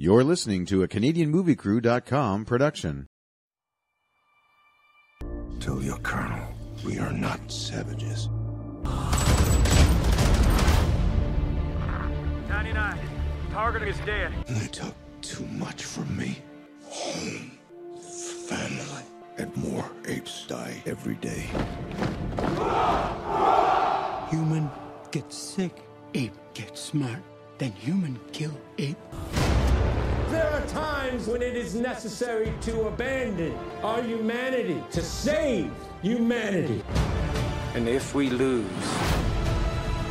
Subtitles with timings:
[0.00, 3.08] You're listening to a CanadianMovieCrew.com production.
[5.58, 6.54] Tell your colonel
[6.86, 8.28] we are not savages.
[12.48, 13.00] 99.
[13.50, 14.32] Target is dead.
[14.46, 16.38] They took too much from me.
[16.84, 17.50] Home,
[18.46, 19.02] family,
[19.36, 21.50] and more apes die every day.
[24.30, 24.70] Human
[25.10, 25.76] gets sick,
[26.14, 27.18] ape gets smart,
[27.58, 28.96] then human kill ape.
[30.58, 35.70] There are times when it is necessary to abandon our humanity, to save
[36.02, 36.82] humanity.
[37.74, 38.66] And if we lose,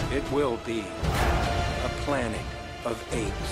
[0.09, 0.85] it will be
[1.83, 2.39] a planet
[2.85, 3.51] of apes.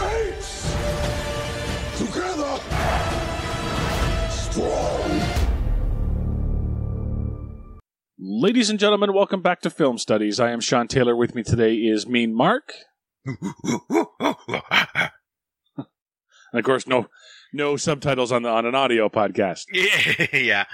[0.00, 0.62] Apes!
[1.98, 2.58] Together!
[4.30, 5.20] Strong!
[8.18, 10.40] Ladies and gentlemen, welcome back to Film Studies.
[10.40, 11.14] I am Sean Taylor.
[11.14, 12.72] With me today is Mean Mark.
[16.52, 17.06] And of course, no
[17.52, 19.64] no subtitles on the on an audio podcast.
[19.72, 20.64] Yeah, yeah.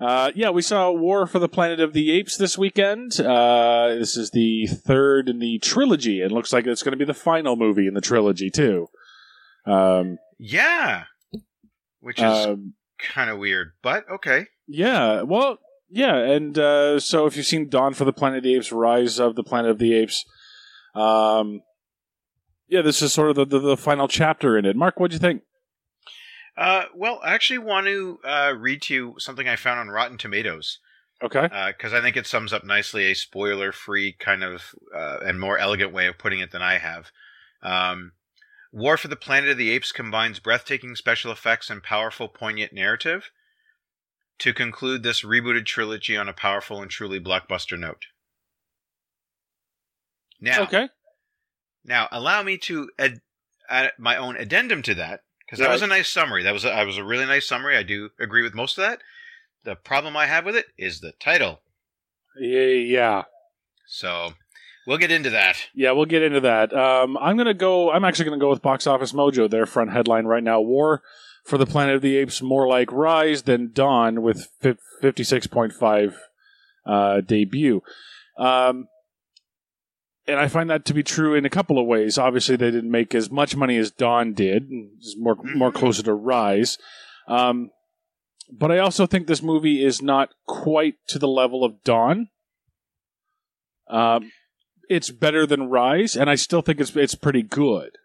[0.00, 3.20] Uh, yeah, we saw War for the Planet of the Apes this weekend.
[3.20, 7.04] Uh, this is the third in the trilogy, and looks like it's going to be
[7.04, 8.88] the final movie in the trilogy too.
[9.64, 11.04] Um, Yeah.
[12.00, 14.46] Which is um, kind of weird, but okay.
[14.66, 18.56] yeah, well, yeah, and uh, so if you've seen Dawn for the Planet of the
[18.56, 20.24] Apes, Rise of the Planet of the Apes,
[20.94, 21.62] um,
[22.68, 24.76] yeah, this is sort of the, the, the final chapter in it.
[24.76, 25.42] Mark, what do you think?
[26.56, 30.18] Uh, well, I actually want to uh, read to you something I found on Rotten
[30.18, 30.78] Tomatoes
[31.22, 35.56] Okay, because I think it sums up nicely a spoiler-free kind of uh, and more
[35.56, 37.12] elegant way of putting it than I have.
[37.62, 38.12] Um,
[38.72, 43.30] War for the Planet of the Apes combines breathtaking special effects and powerful, poignant narrative
[44.40, 48.06] to conclude this rebooted trilogy on a powerful and truly blockbuster note.
[50.42, 50.88] Now, okay,
[51.84, 53.20] Now, allow me to add,
[53.70, 56.42] add my own addendum to that because that was a nice summary.
[56.42, 57.76] That was a, was a really nice summary.
[57.76, 59.00] I do agree with most of that.
[59.64, 61.60] The problem I have with it is the title.
[62.40, 63.22] yeah, yeah.
[63.86, 64.34] So
[64.86, 65.56] we'll get into that.
[65.74, 66.74] Yeah, we'll get into that.
[66.74, 67.92] Um, I'm gonna go.
[67.92, 69.48] I'm actually gonna go with Box Office Mojo.
[69.48, 71.02] Their front headline right now: War
[71.44, 74.48] for the Planet of the Apes, more like Rise than Dawn, with
[75.00, 76.18] fifty six point five
[76.84, 77.82] uh, debut.
[78.38, 78.88] Um,
[80.26, 82.18] and I find that to be true in a couple of ways.
[82.18, 84.68] Obviously, they didn't make as much money as Dawn did;
[84.98, 86.78] it's more more closer to Rise.
[87.28, 87.70] Um,
[88.50, 92.28] but I also think this movie is not quite to the level of Dawn.
[93.88, 94.30] Um,
[94.88, 97.96] it's better than Rise, and I still think it's it's pretty good.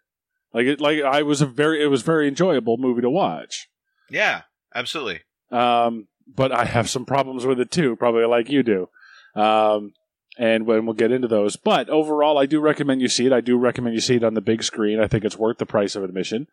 [0.52, 3.68] Like it, like I was a very it was very enjoyable movie to watch.
[4.10, 4.42] Yeah,
[4.74, 5.20] absolutely.
[5.50, 8.88] Um, but I have some problems with it too, probably like you do.
[9.34, 9.92] Um,
[10.38, 11.56] and when we'll get into those.
[11.56, 13.32] But overall, I do recommend you see it.
[13.32, 15.00] I do recommend you see it on the big screen.
[15.00, 16.46] I think it's worth the price of admission.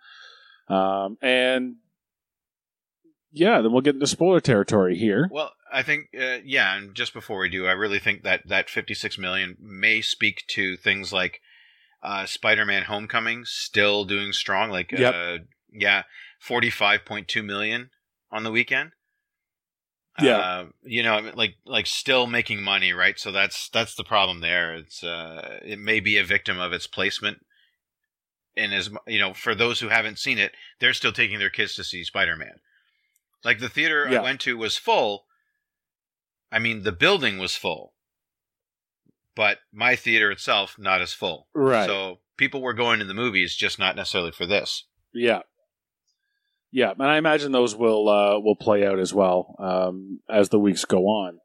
[0.68, 1.76] Um, and
[3.32, 5.30] yeah, then we'll get into spoiler territory here.
[5.32, 8.70] Well, I think uh, yeah, and just before we do, I really think that that
[8.70, 11.42] 56 million may speak to things like
[12.02, 14.72] uh, Spider-Man: Homecoming still doing strong.
[14.72, 15.14] Like Yep.
[15.14, 15.38] uh,
[15.72, 16.04] yeah,
[16.48, 17.90] 45.2 million
[18.32, 18.92] on the weekend.
[20.22, 20.38] Yeah.
[20.38, 23.20] uh, you know, like like still making money, right?
[23.20, 24.74] So that's that's the problem there.
[24.76, 27.40] It's uh, it may be a victim of its placement.
[28.58, 31.76] And as you know, for those who haven't seen it, they're still taking their kids
[31.76, 32.60] to see Spider-Man.
[33.44, 34.22] Like the theater Yeah.
[34.22, 35.26] I went to was full.
[36.52, 37.94] I mean, the building was full,
[39.36, 41.48] but my theater itself not as full.
[41.54, 41.86] Right.
[41.86, 44.86] So people were going to the movies, just not necessarily for this.
[45.14, 45.42] Yeah.
[46.76, 50.60] Yeah, and I imagine those will uh, will play out as well um, as the
[50.60, 51.40] weeks go on.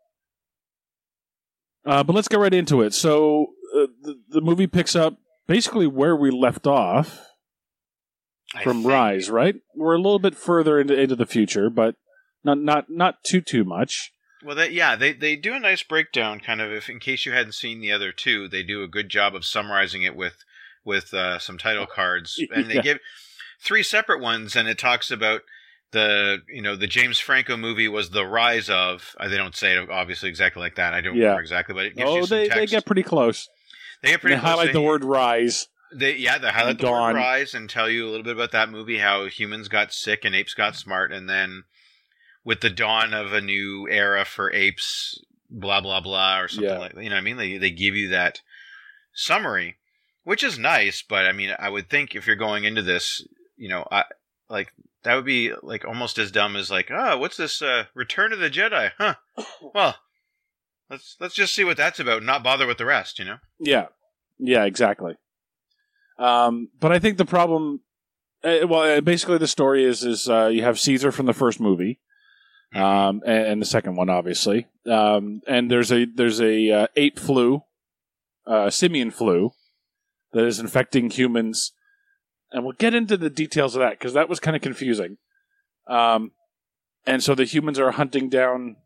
[1.86, 2.92] Uh, but let's get right into it.
[2.94, 7.28] So uh, the, the movie picks up basically where we left off
[8.64, 8.84] from.
[8.84, 9.54] Rise, right?
[9.76, 11.94] We're a little bit further into, into the future, but
[12.42, 14.12] not not not too too much.
[14.44, 16.72] Well, they, yeah, they they do a nice breakdown, kind of.
[16.72, 19.44] If in case you hadn't seen the other two, they do a good job of
[19.44, 20.38] summarizing it with
[20.84, 22.82] with uh, some title cards, and they Yeah.
[22.82, 22.98] give
[23.62, 25.42] three separate ones, and it talks about
[25.92, 29.14] the you know the James Franco movie was the rise of.
[29.18, 30.94] Uh, they don't say it obviously exactly like that.
[30.94, 31.22] I don't Yeah.
[31.24, 33.48] remember exactly, but it gives Oh, you some they, they get pretty close.
[34.02, 34.50] they get pretty they close.
[34.50, 38.06] highlight They- the word "rise." They yeah, they highlight the word rise and tell you
[38.06, 41.28] a little bit about that movie, how humans got sick and apes got smart, and
[41.28, 41.64] then
[42.44, 45.20] with the dawn of a new era for apes,
[45.50, 46.78] blah blah blah, or something Yeah.
[46.78, 47.02] like that.
[47.02, 47.36] You know what I mean?
[47.38, 48.40] They they give you that
[49.12, 49.78] summary,
[50.22, 53.26] which is nice, but I mean, I would think if you're going into this,
[53.60, 54.04] you know, I
[54.48, 54.72] like
[55.04, 57.60] that would be like almost as dumb as like, oh, what's this?
[57.60, 58.90] Uh, Return of the Jedi?
[58.98, 59.14] Huh?
[59.74, 59.96] Well,
[60.88, 63.18] let's let's just see what that's about, and not bother with the rest.
[63.18, 63.36] You know?
[63.58, 63.86] Yeah,
[64.38, 65.16] yeah, exactly.
[66.18, 67.80] Um, but I think the problem,
[68.42, 71.60] uh, well, uh, basically the story is is uh, you have Caesar from the first
[71.60, 72.00] movie,
[72.74, 74.66] um, and, and the second one, obviously.
[74.86, 77.62] Um, and there's a there's a uh, ape flu,
[78.46, 79.52] uh, simian flu,
[80.32, 81.72] that is infecting humans,
[82.52, 85.18] and we'll get into the details of that because that was kind of confusing.
[85.86, 86.32] Um,
[87.06, 88.76] and so the humans are hunting down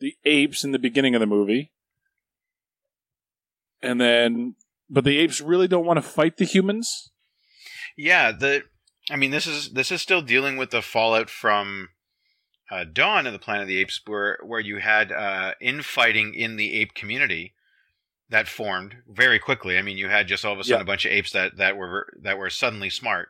[0.00, 1.72] the apes in the beginning of the movie,
[3.82, 4.54] and then
[4.90, 7.10] but the apes really don't want to fight the humans.
[7.96, 8.64] Yeah, the
[9.10, 11.88] I mean this is this is still dealing with the fallout from
[12.70, 16.56] uh, Dawn of the Planet of the Apes, where where you had uh, infighting in
[16.56, 17.54] the ape community
[18.30, 19.78] that formed very quickly.
[19.78, 20.82] I mean, you had just all of a sudden Yeah.
[20.82, 23.28] a bunch of apes that that were that were suddenly smart,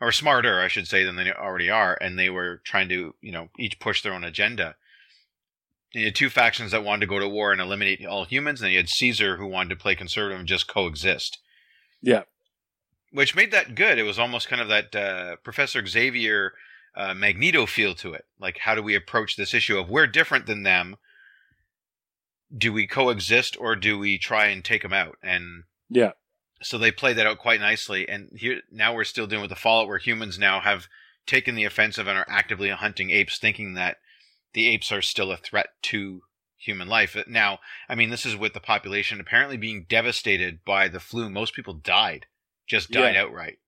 [0.00, 3.32] or smarter, I should say, than they already are, and they were trying to you
[3.32, 4.76] know each push their own agenda.
[5.94, 8.60] And you had two factions that wanted to go to war and eliminate all humans,
[8.60, 11.38] and then you had Caesar who wanted to play conservative and just coexist
[12.02, 12.22] Yeah,
[13.12, 13.98] which made that good.
[13.98, 16.52] It was almost kind of that uh, Professor Xavier
[16.94, 18.24] uh, Magneto feel to it.
[18.38, 20.96] Like, how do we approach this issue of we're different than them?
[22.54, 25.16] Do we coexist or do we try and take them out?
[25.22, 26.12] And yeah,
[26.62, 28.08] so they play that out quite nicely.
[28.08, 30.86] And here now we're still dealing with the fallout where humans now have
[31.26, 33.96] taken the offensive and are actively hunting apes, thinking that
[34.52, 36.22] the apes are still a threat to
[36.56, 37.16] human life.
[37.26, 37.58] Now,
[37.88, 41.28] I mean, this is with the population apparently being devastated by the flu.
[41.28, 42.26] Most people died,
[42.66, 43.22] just died Yeah.
[43.22, 43.58] outright.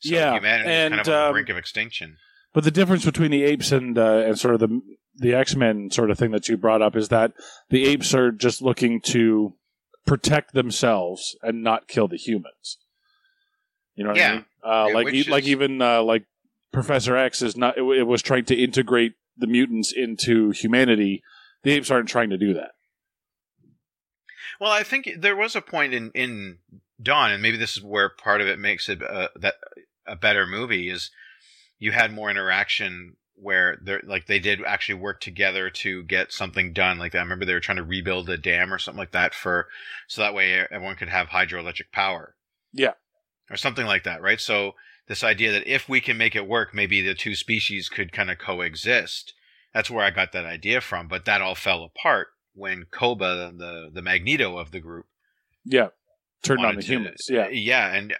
[0.00, 2.18] So Yeah, humanity is kind and, of on the um, brink of extinction.
[2.52, 4.80] But the difference between the apes and uh, and sort of the
[5.18, 7.32] the X Men sort of thing that you brought up is that
[7.70, 9.54] the apes are just looking to
[10.06, 12.78] protect themselves and not kill the humans.
[13.94, 14.44] You know what I mean?
[14.62, 16.24] Uh, Yeah, like e- like even uh, like
[16.72, 17.78] Professor X is not.
[17.78, 21.22] It, it was trying to integrate the mutants into humanity.
[21.62, 22.72] The apes aren't trying to do that.
[24.60, 26.58] Well, I think there was a point in in
[27.02, 29.54] Dawn, and maybe this is where part of it makes it uh, that
[30.06, 31.10] a better movie is
[31.78, 36.32] you had more interaction where they are like they did actually work together to get
[36.32, 36.98] something done.
[36.98, 39.68] Like I remember they were trying to rebuild a dam or something like that for
[40.08, 42.34] so that way everyone could have hydroelectric power.
[42.72, 42.92] Yeah.
[43.50, 44.40] or something like that, right?
[44.40, 44.72] So
[45.08, 48.30] this idea that if we can make it work, maybe the two species could kind
[48.30, 49.32] of coexist.
[49.72, 53.90] That's where I got that idea from, but that all fell apart when Koba, the
[53.92, 55.06] the Magneto of the group,
[55.64, 55.88] Yeah,
[56.42, 57.26] turned on the to- humans.
[57.28, 58.14] Yeah, yeah, and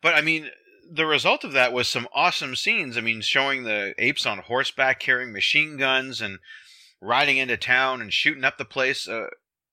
[0.00, 0.48] but I mean,
[0.92, 2.96] the result of that was some awesome scenes.
[2.96, 6.38] I mean, showing the apes on horseback carrying machine guns and
[7.00, 9.28] riding into town and shooting up the place, uh,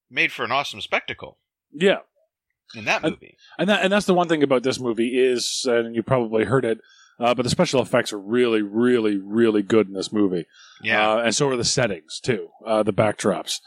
[0.09, 1.37] made for an awesome spectacle
[1.73, 1.97] yeah.
[2.75, 3.35] in that And- movie.
[3.57, 6.63] And that and that's the one thing about this movie is, and you probably heard
[6.65, 6.79] it,
[7.19, 10.45] uh, but the special effects are really, really, really good in this movie.
[10.83, 13.59] yeah, uh, and so are the settings too, uh, the backdrops.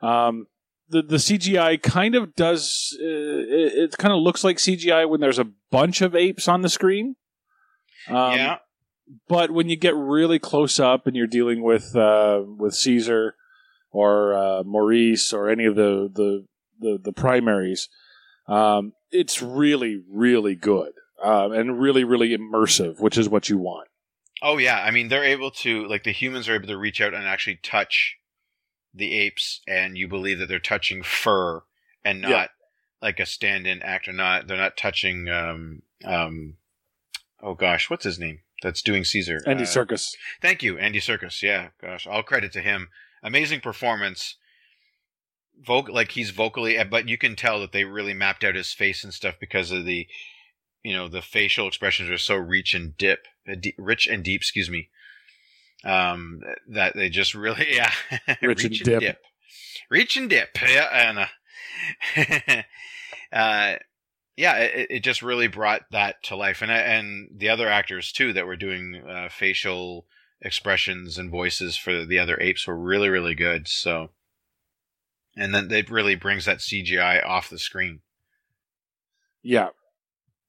[0.00, 0.46] Um,
[0.92, 2.96] the the CGI kind of does.
[3.00, 6.60] Uh, it, it kind of looks like CGI when there's a bunch of apes on
[6.60, 7.16] the screen.
[8.08, 8.58] Um, yeah,
[9.28, 13.34] but when you get really close up and you're dealing with uh, with Caesar
[13.90, 16.46] or uh, Maurice or any of the the
[16.78, 17.88] the, the primaries,
[18.46, 20.92] um, it's really really good
[21.22, 23.88] um, and really really immersive, which is what you want.
[24.42, 27.14] Oh yeah, I mean they're able to like the humans are able to reach out
[27.14, 28.16] and actually touch
[28.94, 31.62] the apes, and you believe that they're touching fur
[32.04, 32.46] and not Yeah.
[33.00, 34.12] like a stand-in actor.
[34.12, 35.28] Not they're not touching.
[35.28, 36.56] Um, um,
[37.40, 38.40] oh gosh, what's his name?
[38.62, 39.42] That's doing Caesar.
[39.46, 40.14] Andy Uh, Serkis.
[40.40, 41.42] Thank you, Andy Serkis.
[41.42, 42.90] Yeah, gosh, all credit to him.
[43.22, 44.36] Amazing performance.
[45.66, 49.04] Voc- like he's vocally, but you can tell that they really mapped out his face
[49.04, 50.08] and stuff because of the,
[50.82, 54.40] you know, the facial expressions are so rich and dip, uh, rich and deep.
[54.40, 54.88] Excuse me.
[55.84, 57.90] Um, that they just really, yeah,
[58.40, 59.18] Rich and dip.
[59.90, 62.62] reach and dip, yeah, and uh,
[63.36, 63.78] uh,
[64.36, 68.32] yeah, it, it just really brought that to life, and and the other actors too
[68.32, 70.06] that were doing uh, facial
[70.40, 73.68] expressions and voices for the other apes were really really good.
[73.68, 74.10] So,
[75.36, 78.00] and then it really brings that CGI off the screen.
[79.42, 79.70] Yeah,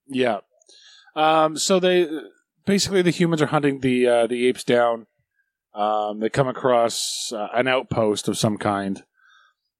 [0.06, 0.40] yeah.
[1.16, 2.08] Um, so they
[2.64, 5.06] basically the humans are hunting the uh, the apes down.
[5.74, 9.02] Um, they come across uh, an outpost of some kind,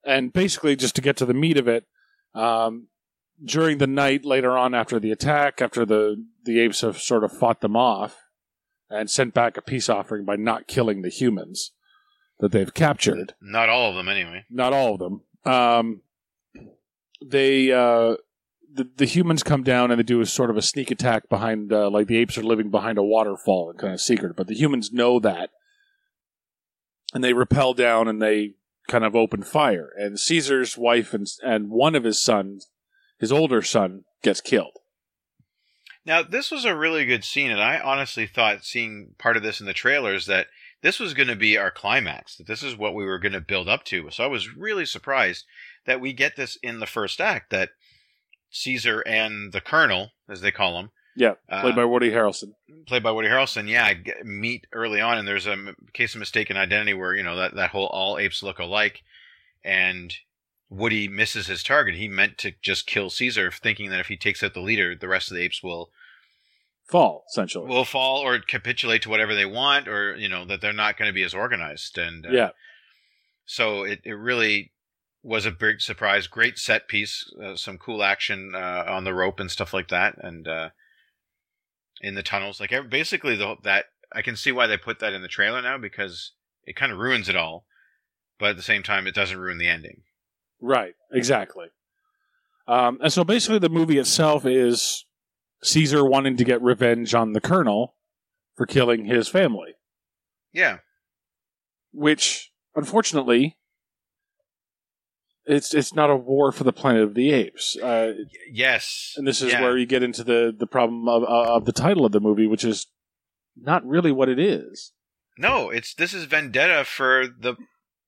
[0.05, 1.85] and basically just to get to the meat of it,
[2.35, 2.89] um,
[3.45, 7.33] during the night later on after the attack, after the the apes have sort of
[7.33, 8.17] fought them off
[8.91, 11.71] and sent back a peace offering by not killing the humans
[12.41, 14.45] that they've captured Not all of them, anyway.
[14.51, 15.23] not all of them.
[15.53, 16.03] Um,
[17.25, 18.17] they uh,
[18.73, 21.73] the the humans come down and they do a sort of a sneak attack behind,
[21.73, 24.55] uh, like the apes are living behind a waterfall and kind of secret, but the
[24.55, 25.51] humans know that,
[27.15, 28.55] and they rappel down and they
[28.89, 29.91] kind of open fire.
[29.97, 32.69] And Caesar's wife and and one of his sons,
[33.19, 34.77] his older son, gets killed.
[36.05, 39.61] Now, this was a really good scene, and I honestly thought, seeing part of this
[39.61, 40.49] in the trailers, that
[40.83, 43.41] this was going to be our climax, that this is what we were going to
[43.41, 44.11] build up to.
[44.11, 45.47] So I was really surprised
[45.87, 47.71] that we get this in the first act, that
[48.51, 52.55] Caesar and the Colonel, as they call him, Yeah, Uh, played by Woody Harrelson.
[52.87, 56.19] played by Woody Harrelson, yeah, g- meet early on, and there's a m- case of
[56.19, 59.03] mistaken identity where you know that that whole all apes look alike,
[59.65, 60.15] and
[60.71, 61.95] Woody misses his target.
[61.95, 65.07] He meant to just kill Caesar, thinking that if he takes out the leader, the
[65.09, 65.91] rest of the apes will
[66.87, 67.67] Fall, essentially.
[67.67, 71.09] will fall or capitulate to whatever they want, or you know that they're not going
[71.09, 71.97] to be as organized.
[71.97, 72.51] And uh, yeah,
[73.47, 74.73] so it, it really
[75.23, 76.27] was a big surprise.
[76.27, 80.17] Great set piece, uh, some cool action uh, on the rope and stuff like that,
[80.19, 80.69] and uh,
[82.01, 82.61] in the tunnels.
[82.61, 85.79] Like basically, the that I can see why they put that in the trailer now
[85.79, 86.33] because
[86.65, 87.67] it kind of ruins it all,
[88.39, 90.03] but at the same time, it doesn't ruin the ending.
[90.61, 91.67] right, exactly.
[92.67, 95.05] Um, and so basically, the movie itself is
[95.63, 97.95] Caesar wanting to get revenge on the Colonel
[98.57, 99.75] for killing his family,
[100.53, 100.79] Yeah,
[101.93, 103.57] which unfortunately.
[105.47, 108.15] It's it's not a war for the planet of the apes, uh,
[108.51, 109.61] yes, and this is Yeah.
[109.63, 112.65] where you get into the, the problem of, of the title of the movie, which
[112.65, 112.87] is
[113.57, 114.93] not really what it is.
[115.37, 117.57] no, it's this is vendetta for the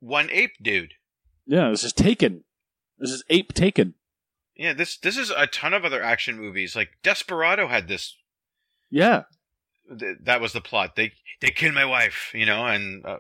[0.00, 0.95] one ape dude.
[1.47, 2.45] Yeah, this is Taken.
[2.99, 3.95] This is Ape Taken.
[4.57, 6.75] Yeah, this this is a ton of other action movies.
[6.75, 8.16] Like Desperado had this
[8.90, 9.25] Yeah,
[9.99, 10.97] th- that was the plot.
[10.97, 11.12] They
[11.43, 13.19] they kill my wife, you know, and uh,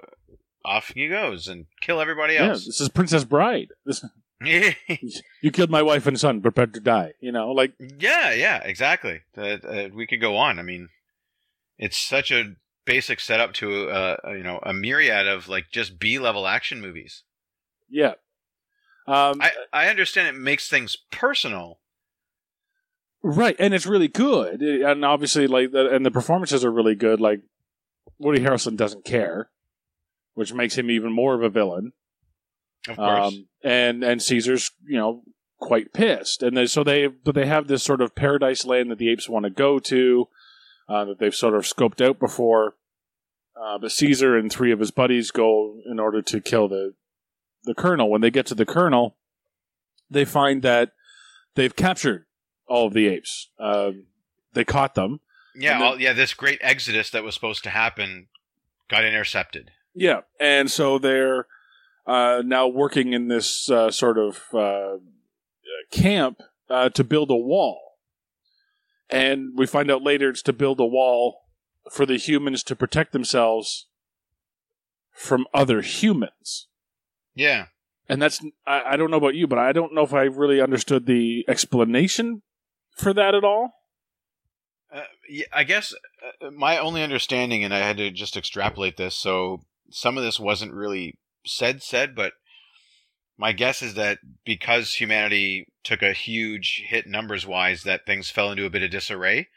[0.66, 2.48] off he goes and kill everybody yeah.
[2.48, 2.66] else.
[2.66, 3.68] This is Princess Bride.
[3.84, 4.04] This,
[4.40, 7.12] you killed my wife and son, prepared to die.
[7.20, 9.20] You know, like yeah, yeah, exactly.
[9.36, 10.58] Uh, uh, we could go on.
[10.58, 10.88] I mean,
[11.78, 16.18] it's such a basic setup to uh, you know a myriad of like just B
[16.18, 17.22] level action movies.
[17.88, 18.14] yeah.
[19.08, 21.78] Um, I I understand it makes things personal.
[23.22, 27.20] right, and it's really good, and obviously, like, and the performances are really good.
[27.20, 27.40] Like,
[28.18, 29.48] Woody Harrelson doesn't care,
[30.36, 31.92] which makes him even more of a villain.
[32.88, 35.22] Of course, Um, and and Caesar's, you know,
[35.58, 38.98] quite pissed, and they, so they but they have this sort of paradise land that
[38.98, 40.28] the apes want to go to,
[40.88, 42.76] uh, that they've sort of scoped out before.
[43.60, 46.94] Uh, but Caesar and three of his buddies go in order to kill the
[47.64, 48.08] the colonel.
[48.10, 49.16] When they get to the colonel,
[50.08, 50.92] they find that
[51.54, 52.26] they've captured
[52.68, 53.48] all of the apes.
[53.58, 54.04] Um,
[54.52, 55.20] they caught them.
[55.56, 56.12] yeah, then- all, yeah.
[56.12, 58.28] This great exodus that was supposed to happen
[58.88, 59.70] got intercepted.
[59.98, 61.46] Yeah, and so they're
[62.06, 64.98] uh, now working in this uh, sort of uh,
[65.90, 67.80] camp uh, to build a wall,
[69.08, 71.46] and we find out later it's to build a wall
[71.90, 73.86] for the humans to protect themselves
[75.12, 76.68] from other humans.
[77.34, 77.66] Yeah.
[78.06, 80.60] And that's I, I don't know about you, but I don't know if I really
[80.60, 82.42] understood the explanation
[82.94, 83.72] for that at all.
[84.92, 85.94] Uh, yeah, I guess
[86.42, 90.40] uh, my only understanding, and I had to just extrapolate this, so some of this
[90.40, 92.34] wasn't really said said, but
[93.38, 98.50] my guess is that because humanity took a huge hit numbers wise, that things fell
[98.50, 99.48] into a bit of disarray.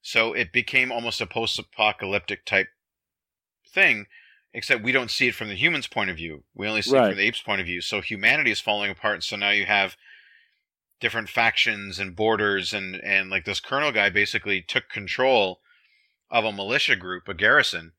[0.00, 2.68] So it became almost a post apocalyptic type
[3.66, 4.06] thing,
[4.54, 6.44] except we don't see it from the humans' point of view.
[6.54, 7.80] We only see it from the apes' point of view.
[7.80, 9.22] So humanity is falling apart.
[9.22, 9.96] So now you have
[11.00, 15.60] different factions and borders and and like this colonel guy basically took control
[16.30, 17.92] of a militia group, a garrison,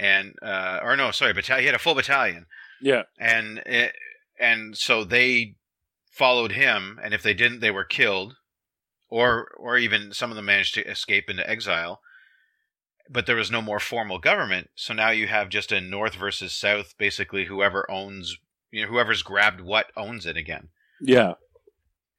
[0.00, 1.62] and uh, or no, sorry, battalion.
[1.62, 2.46] He had a full battalion,
[2.80, 3.94] Yeah, and it,
[4.38, 5.56] and so they
[6.10, 8.34] followed him, and if they didn't, they were killed,
[9.08, 12.00] or or even some of them managed to escape into exile.
[13.10, 16.56] But there was no more formal government, so now you have just a north versus
[16.56, 16.94] south.
[16.96, 18.36] Basically, whoever owns,
[18.70, 20.68] you know, whoever's grabbed what owns it again.
[21.00, 21.34] yeah,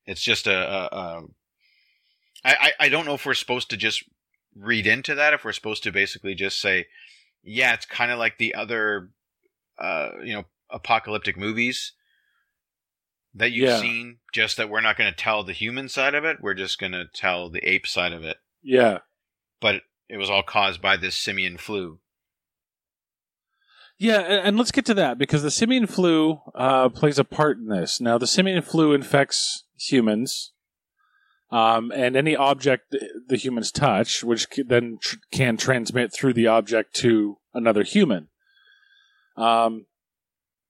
[0.05, 1.21] It's just a, a, a
[2.43, 4.03] I, I I don't know if we're supposed to just
[4.55, 5.33] read into that.
[5.33, 6.87] If we're supposed to basically just say,
[7.43, 9.09] yeah, it's kind of like the other,
[9.79, 11.93] uh, you know, apocalyptic movies
[13.33, 13.79] that you've Yeah.
[13.79, 14.17] seen.
[14.33, 16.37] Just that we're not going to tell the human side of it.
[16.41, 18.37] We're just going to tell the ape side of it.
[18.61, 18.99] yeah.
[19.59, 21.99] But it was all caused by this simian flu.
[23.97, 27.57] Yeah, and, and let's get to that because the simian flu uh, plays a part
[27.59, 28.01] in this.
[28.01, 30.51] Now, the simian flu infects humans,
[31.51, 32.95] um, and any object
[33.27, 38.29] the humans touch, which then tr- can transmit through the object to another human.
[39.35, 39.85] Um,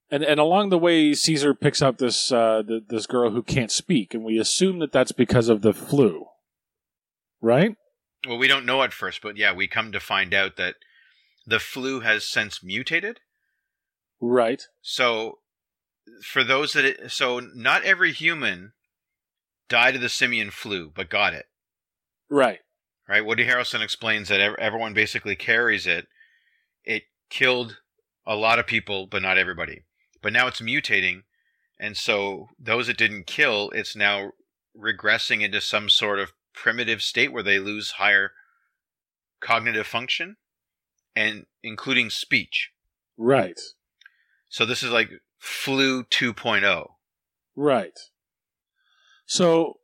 [0.09, 3.71] and and along the way, Caesar picks up this uh, th- this girl who can't
[3.71, 6.25] speak, and we assume that that's because of the flu,
[7.39, 7.75] right?
[8.27, 10.75] Well, we don't know at first, but yeah, we come to find out that
[11.45, 13.19] the flu has since mutated.
[14.19, 14.61] Right.
[14.81, 15.39] So,
[16.23, 18.73] for those that, it, so not every human
[19.71, 21.45] died of the simian flu, but got it.
[22.29, 22.59] Right.
[23.07, 23.25] right?
[23.25, 26.07] Woody Harrelson explains that everyone basically carries it.
[26.83, 27.77] It killed
[28.27, 29.83] a lot of people, but not everybody.
[30.21, 31.23] But now it's mutating,
[31.79, 34.31] and so those it didn't kill, it's now
[34.77, 38.31] regressing into some sort of primitive state where they lose higher
[39.39, 40.35] cognitive function,
[41.15, 42.71] and including speech.
[43.17, 43.59] Right.
[44.49, 45.09] So this is like
[45.39, 46.87] flu 2.0.
[47.55, 47.97] Right.
[49.31, 49.79] So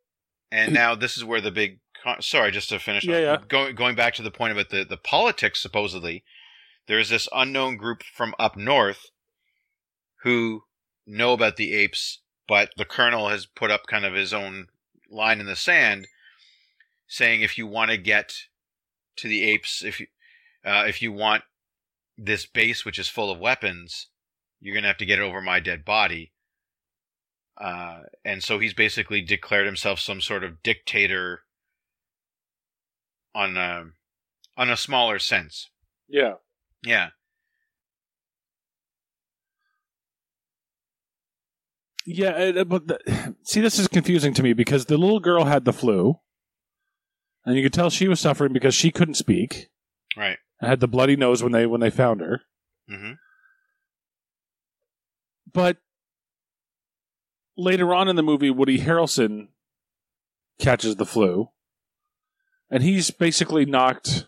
[0.51, 1.79] And now this is where the big.
[2.03, 3.05] Con- Sorry, just to finish.
[3.05, 3.37] Yeah, yeah.
[3.47, 5.61] Going going back to the point about the the politics.
[5.61, 6.25] Supposedly,
[6.87, 9.05] there's this unknown group from up north
[10.23, 10.63] who
[11.05, 14.67] know about the apes, but the colonel has put up kind of his own
[15.09, 16.07] line in the sand,
[17.07, 18.33] saying if you want to get
[19.15, 20.07] to the apes, if you
[20.65, 21.43] uh, if you want
[22.17, 24.07] this base which is full of weapons,
[24.59, 26.33] you're gonna have to get it over my dead body.
[27.59, 31.41] Uh, and so he's basically declared himself some sort of dictator
[33.33, 33.85] on a,
[34.55, 35.69] on a smaller sense.
[36.07, 36.33] yeah.
[36.83, 37.09] Yeah.
[42.05, 45.65] Yeah, uh, but the, see, this is confusing to me because the little girl had
[45.65, 46.19] the flu,
[47.45, 49.67] and you could tell she was suffering because she couldn't speak.
[50.15, 50.37] Right.
[50.61, 52.41] and had the bloody nose when they when they found her.
[52.89, 53.13] Mm-hmm.
[55.53, 55.77] But
[57.57, 59.47] later on in the movie, Woody Harrelson
[60.59, 61.49] catches the flu,
[62.69, 64.25] and he's basically knocked.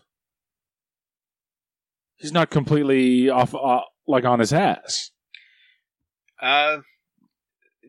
[2.16, 5.10] He's not completely off, uh, like on his ass.
[6.40, 6.78] Uh,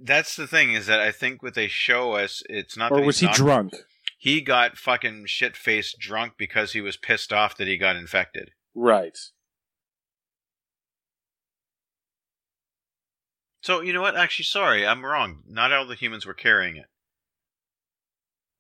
[0.02, 2.92] that's the thing is that I think what they show us, it's not.
[2.92, 3.74] Or that was he not- drunk?
[4.18, 8.52] He got fucking shit faced drunk because he was pissed off that he got infected.
[8.76, 9.18] Right.
[13.62, 14.16] So you know what?
[14.16, 15.44] Actually, sorry, I'm wrong.
[15.48, 16.88] Not all the humans were carrying it.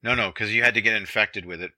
[0.04, 1.72] No, no, because you had to get infected with it.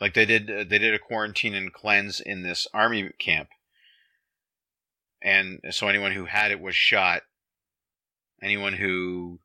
[0.00, 3.48] Like they did, uh, they did a quarantine and cleanse in this army camp,
[5.22, 7.22] and so anyone who had it was shot.
[8.42, 9.40] Anyone who,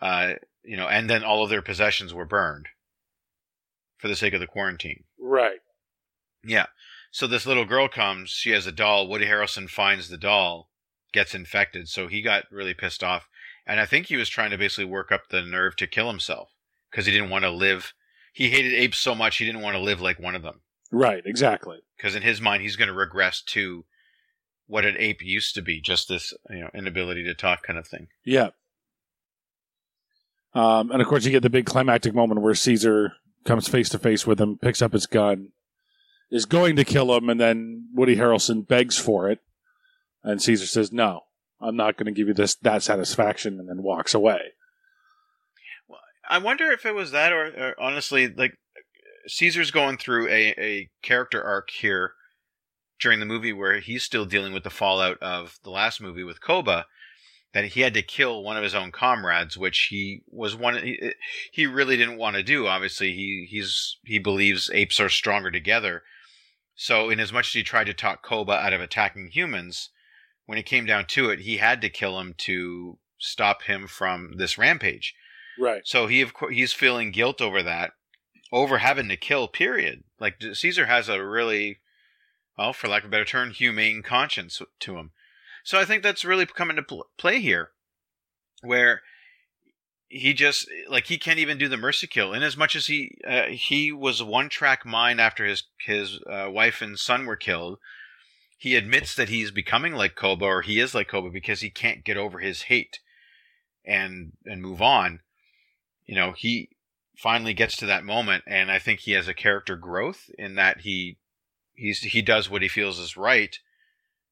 [0.00, 2.68] uh, you know, and then all of their possessions were burned
[3.98, 5.04] for the sake of the quarantine.
[5.20, 5.60] Right.
[6.42, 6.66] Yeah.
[7.10, 8.30] So this little girl comes.
[8.30, 9.06] She has a doll.
[9.06, 10.70] Woody Harrelson finds the doll,
[11.12, 11.88] gets infected.
[11.88, 13.28] So he got really pissed off,
[13.66, 16.50] and I think he was trying to basically work up the nerve to kill himself
[16.90, 17.92] because he didn't want to live.
[18.32, 20.60] He hated apes so much he didn't want to live like one of them.
[20.92, 21.22] Right.
[21.24, 21.78] Exactly.
[21.96, 23.84] Because in his mind, he's going to regress to
[24.66, 27.86] what an ape used to be, just this you know inability to talk kind of
[27.86, 28.08] thing.
[28.24, 28.50] Yeah.
[30.54, 33.12] Um, and of course, you get the big climactic moment where Caesar
[33.44, 35.50] comes face to face with him, picks up his gun,
[36.30, 39.40] is going to kill him, and then Woody Harrelson begs for it,
[40.26, 41.22] and Caesar says, "No,
[41.60, 44.52] I'm not going to give you this that satisfaction," and then walks away.
[46.28, 48.58] I wonder if it was that, or, or honestly, like
[49.28, 52.14] Caesar's going through a, a character arc here
[53.00, 56.42] during the movie where he's still dealing with the fallout of the last movie with
[56.42, 56.86] Koba.
[57.52, 60.76] That he had to kill one of his own comrades, which he was one.
[60.82, 61.12] He,
[61.50, 62.66] he really didn't want to do.
[62.66, 66.02] Obviously, he he's he believes apes are stronger together.
[66.74, 69.88] So, in as much as he tried to talk Koba out of attacking humans,
[70.46, 74.36] when it came down to it, he had to kill him to stop him from
[74.36, 75.14] this rampage.
[75.58, 75.82] Right.
[75.84, 77.92] So he of course he's feeling guilt over that,
[78.52, 79.48] over having to kill.
[79.48, 80.04] Period.
[80.18, 81.78] Like Caesar has a really,
[82.56, 85.10] well, for lack of a better term, humane conscience to him.
[85.64, 87.70] So I think that's really come into pl- play here,
[88.62, 89.02] where
[90.08, 92.32] he just like he can't even do the mercy kill.
[92.32, 96.48] In as much as he uh, he was one track mind after his his uh,
[96.50, 97.78] wife and son were killed,
[98.56, 102.04] he admits that he's becoming like Koba or he is like Koba because he can't
[102.04, 103.00] get over his hate
[103.84, 105.20] and and move on
[106.06, 106.70] you know, he
[107.16, 110.80] finally gets to that moment, and I think he has a character growth in that
[110.80, 111.18] he
[111.74, 113.58] he's he does what he feels is right,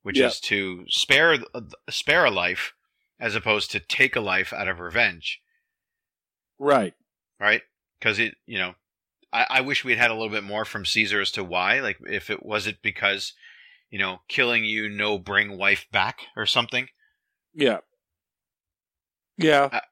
[0.02, 0.28] which Yeah.
[0.28, 1.38] is to spare
[1.90, 2.74] spare a life
[3.20, 5.40] as opposed to take a life out of revenge,
[6.58, 6.94] Right.
[7.40, 7.62] right?
[7.98, 8.74] Because it, you know,
[9.32, 11.80] I, I wish we had had a little bit more from Caesar as to why.
[11.80, 13.32] Like, if it was it because,
[13.94, 16.88] you know, killing you no bring wife back or something.
[17.54, 17.78] Yeah.
[19.38, 19.82] Yeah.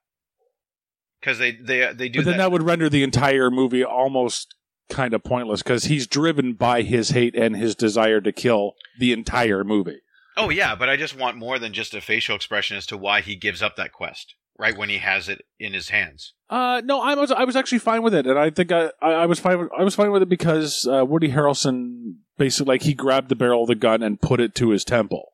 [1.20, 2.38] Because they they they do But then that.
[2.38, 4.56] that would render the entire movie almost
[4.90, 9.12] kind of pointless because he's driven by his hate and his desire to kill the
[9.12, 10.00] entire movie.
[10.36, 13.20] Oh yeah, but I just want more than just a facial expression as to why
[13.20, 16.34] he gives up that quest right when he has it in his hands.
[16.50, 19.12] Uh, no, I was I was actually fine with it, and I think I, I,
[19.12, 19.60] I was fine.
[19.60, 23.36] With, I was fine with it because uh, Woody Harrelson basically like he grabbed the
[23.36, 25.28] barrel of the gun and put it to his temple,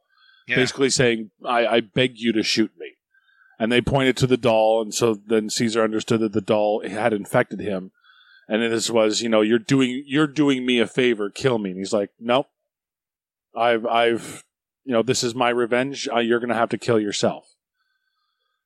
[0.46, 0.56] Yeah.
[0.56, 2.96] basically saying, I, "I beg you to shoot me."
[3.58, 7.12] And they pointed to the doll, and so then Caesar understood that the doll had
[7.12, 7.92] infected him,
[8.50, 11.70] And this was, you know, you're doing you're doing me a favor, kill me.
[11.70, 12.48] And he's like, nope,
[13.54, 14.44] I've I've
[14.84, 16.08] you know this is my revenge.
[16.10, 17.44] Uh, you're gonna have to kill yourself.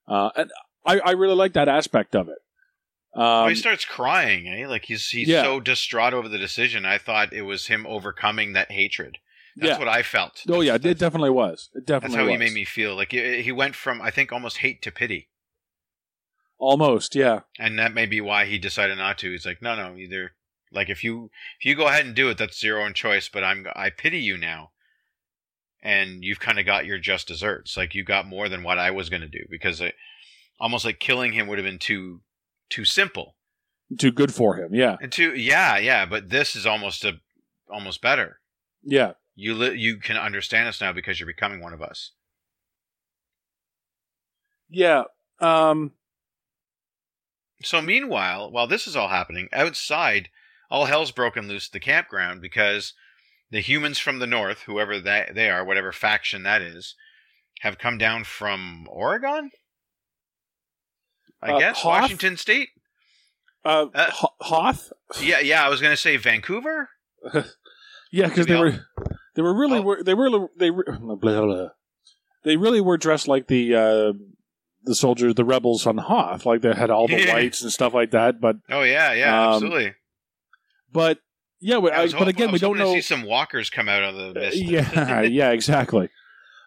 [0.06, 0.50] Uh, and
[0.86, 2.38] I I really like that aspect of it.
[3.14, 4.66] Well, Um, he starts crying, eh?
[4.66, 5.42] Like he's he's Yeah.
[5.42, 6.84] so distraught over the decision.
[6.86, 9.18] I thought it was him overcoming that hatred.
[9.56, 9.78] That's Yeah.
[9.78, 10.42] what I felt.
[10.48, 11.68] oh yeah, That's- it definitely was.
[11.74, 12.94] It That's definitely how he made me feel.
[12.96, 15.28] Like he he went from I think almost hate to pity,
[16.58, 17.40] Almost, yeah.
[17.58, 19.30] and that may be why he decided not to.
[19.32, 20.34] He's like, no, no, either
[20.70, 23.28] like if you if you go ahead and do it, that's your own choice.
[23.28, 24.70] But I'm I pity you now,
[25.82, 27.76] and you've kind of got your just desserts.
[27.76, 29.96] Like you got more than what I was going to do because it,
[30.60, 32.22] almost like killing him would have been too
[32.72, 33.36] too simple.
[33.98, 34.74] Too good for him.
[34.74, 37.20] Yeah, And too yeah yeah, but this is almost a
[37.70, 38.40] almost better.
[38.82, 39.12] yeah.
[39.34, 42.12] You li- you can understand us now because you're becoming one of us.
[44.68, 45.04] Yeah.
[45.40, 45.92] Um,
[47.62, 50.28] So meanwhile, while this is all happening, outside,
[50.70, 52.94] all hell's broken loose at the campground because
[53.50, 56.94] the humans from the north, whoever that they are, whatever faction that is,
[57.60, 59.50] have come down from Oregon.
[61.42, 62.02] I Uh, guess Hoth?
[62.02, 62.68] Washington State.
[63.64, 64.92] uh, Uh, Hoth.
[65.20, 65.64] Yeah, yeah.
[65.64, 66.88] I was gonna say Vancouver.
[68.14, 68.84] Yeah, because they Maybe were
[69.36, 69.82] they were really Oh.
[69.82, 71.68] were they were they were blah, blah, blah.
[72.44, 74.12] they really were dressed like the uh,
[74.82, 78.10] the soldiers, the rebels on Hoth, like they had all the lights and stuff like
[78.10, 78.38] that.
[78.38, 79.94] But Oh yeah, yeah, Um, absolutely.
[80.92, 81.20] but
[81.58, 82.92] yeah, but, I but hoping- again, we don't to know.
[82.92, 84.56] see some walkers come out of the Uh, mist.
[84.58, 86.10] yeah, yeah, exactly.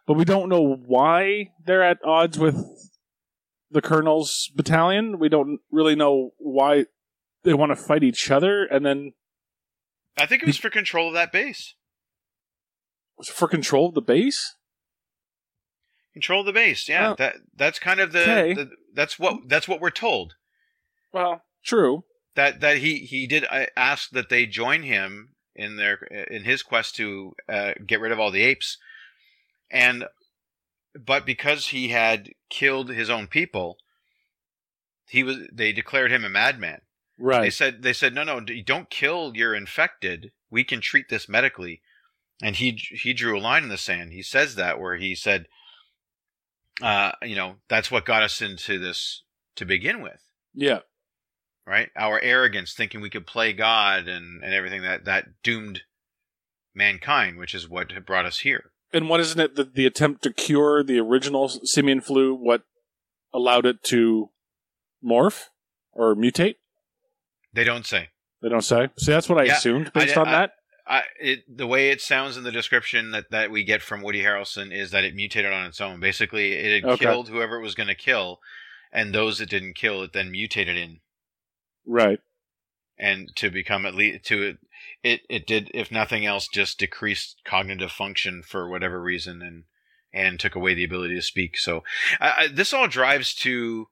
[0.07, 2.55] But we don't know why they're at odds with
[3.75, 5.19] the colonel's battalion.
[5.19, 6.85] We don't really know why
[7.43, 9.11] they want to fight each other, and then
[10.17, 11.75] I think it was for control of that base.
[13.33, 14.55] for control of the base.
[16.13, 16.87] Control of the base.
[16.87, 18.53] Yeah, Well, that that's kind of the, okay.
[18.53, 20.35] the that's what that's what we're told.
[21.11, 22.05] Well, true.
[22.35, 26.63] that that he he did uh, ask that they join him in their in his
[26.63, 28.77] quest to uh, get rid of all the apes,
[29.69, 30.05] and
[31.03, 33.77] but because he had killed his own people,
[35.07, 36.81] he was they declared him a madman.
[37.17, 37.41] Right.
[37.41, 40.31] They said they said no no don't kill your infected.
[40.49, 41.81] We can treat this medically,
[42.41, 44.11] and he he drew a line in the sand.
[44.11, 45.47] He says that where he said,
[46.81, 49.23] uh, you know, that's what got us into this
[49.55, 50.21] to begin with
[50.53, 50.79] Yeah.
[51.65, 51.89] right?
[51.95, 55.83] Our arrogance, thinking we could play God and, and everything that, that doomed
[56.73, 58.71] mankind, which is what brought us here.
[58.93, 62.63] And what isn't it that the attempt to cure the original simian flu what
[63.33, 64.29] allowed it to
[65.03, 65.45] morph
[65.91, 66.55] or mutate?
[67.53, 68.09] They don't say.
[68.41, 68.89] They don't say.
[68.97, 70.51] See, that's what I Yeah, assumed I- based on I- that.
[70.87, 74.21] I, it, the way it sounds in the description that, that we get from Woody
[74.21, 75.99] Harrelson is that it mutated on its own.
[75.99, 77.05] Basically, it had Okay.
[77.05, 78.39] killed whoever it was going to kill,
[78.91, 80.99] and those it didn't kill, it then mutated in,
[81.87, 82.19] Right.
[82.97, 84.57] And to become at least to it,
[85.03, 89.63] it it did, if nothing else, just decreased cognitive function for whatever reason, and
[90.13, 91.57] and took away the ability to speak.
[91.57, 91.83] So
[92.19, 93.87] I, I, this all drives to.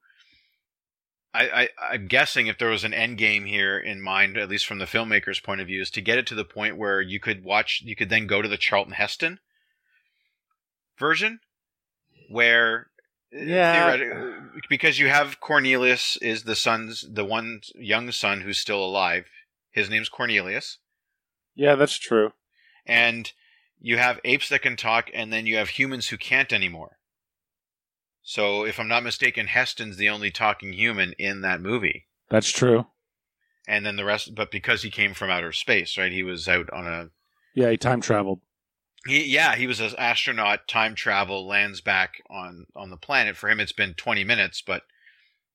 [1.36, 4.68] I, I, I'm guessing if there was an end game here in mind, at least
[4.68, 7.20] from the filmmaker's point of view, is to get it to the point where you
[7.20, 9.40] could watch, you could then go to the Charlton Heston
[11.00, 11.40] version,
[12.30, 12.92] where
[13.34, 14.32] Yeah.
[14.70, 19.26] because you have Cornelius is the son's the one young son who's still alive.
[19.72, 20.78] His name's Cornelius,
[21.56, 22.34] Yeah, that's true.
[22.86, 23.32] and
[23.80, 27.00] you have apes that can talk, and then you have humans who can't anymore.
[28.22, 32.86] So, if I'm not mistaken, Heston's the only talking human in that movie, That's true.
[33.68, 34.34] and then the rest.
[34.36, 36.12] But because he came from outer space, right?
[36.12, 37.10] He was out on a
[37.54, 38.40] Yeah, he time traveled.
[39.06, 43.36] He, yeah, he was an astronaut, time travel, lands back on on the planet.
[43.36, 44.84] For him, it's been 20 minutes, but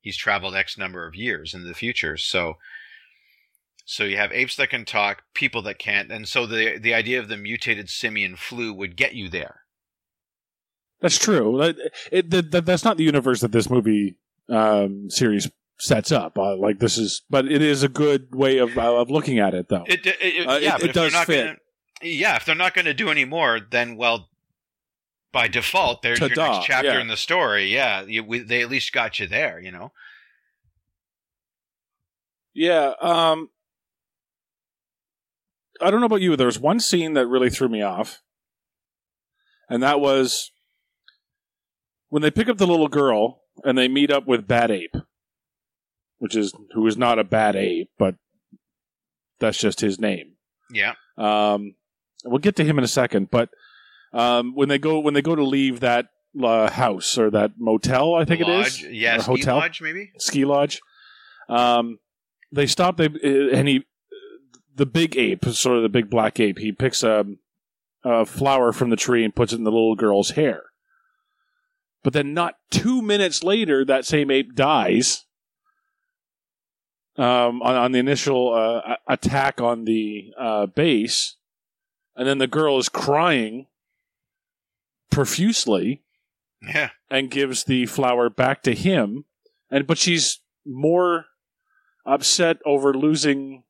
[0.00, 2.16] he's traveled X number of years in the future.
[2.18, 2.58] So,
[3.86, 7.18] so you have apes that can talk, people that can't, and so the the idea
[7.18, 9.60] of the mutated simian flu would get you there.
[11.00, 11.56] That's true.
[11.58, 11.76] That-
[12.12, 14.16] It, that, that- that's not the universe that this movie
[14.50, 16.36] um, series sets up.
[16.38, 19.68] Uh, like this is, but it is a good way of of looking at it,
[19.68, 19.84] though.
[19.86, 21.46] It, it, it- Uh, yeah, it- it does not fit.
[21.46, 21.56] Gonna,
[22.02, 24.28] yeah, if they're not going to do any more, then well,
[25.32, 27.00] by default, there's your Ta-da, next chapter yeah.
[27.00, 27.72] in the story.
[27.72, 29.60] Yeah, you, we, they at least got you there.
[29.60, 29.92] You know.
[32.54, 32.92] Yeah.
[33.00, 33.50] Um,
[35.80, 36.36] I don't know about you.
[36.36, 38.20] There was one scene that really threw me off,
[39.68, 40.50] and that was
[42.08, 44.96] when they pick up the little girl and they meet up with Bad Ape,
[46.18, 48.16] which is who is not a bad ape, but
[49.40, 50.32] that's just his name.
[50.70, 50.94] Yeah.
[51.16, 51.74] Um,
[52.28, 53.50] we'll get to him in a second, but
[54.12, 56.06] um, when they go when they go to leave that
[56.42, 59.56] uh, house or that motel, I think The it lodge, is, Yeah, or ski hotel,
[59.56, 60.12] lodge maybe.
[60.18, 60.80] ski lodge.
[61.48, 61.98] Um,
[62.52, 62.96] they stop.
[62.96, 63.06] They
[63.52, 63.84] and he,
[64.74, 66.58] the big ape, sort of the big black ape.
[66.58, 67.24] He picks a,
[68.04, 70.62] a flower from the tree and puts it in the little girl's hair.
[72.04, 75.24] But then, not two minutes later, that same ape dies.
[77.16, 81.34] Um, on, on the initial uh, attack on the uh, base,
[82.18, 83.66] and then the girl is crying
[85.10, 86.02] profusely
[86.60, 86.90] Yeah.
[87.10, 89.24] and gives the flower back to him
[89.70, 91.26] and but she's more
[92.04, 93.62] upset over losing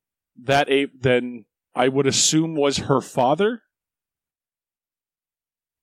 [0.43, 3.63] that ape than I would assume was her father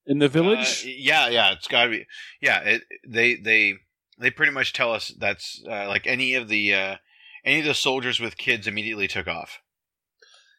[0.05, 0.83] in the village.
[0.85, 2.05] Uh, yeah, yeah, it's got to be.
[2.41, 3.75] Yeah, it, they they
[4.19, 6.95] they pretty much tell us that's uh, like any of the uh,
[7.43, 9.59] any of the soldiers with kids immediately took off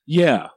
[0.06, 0.48] yeah,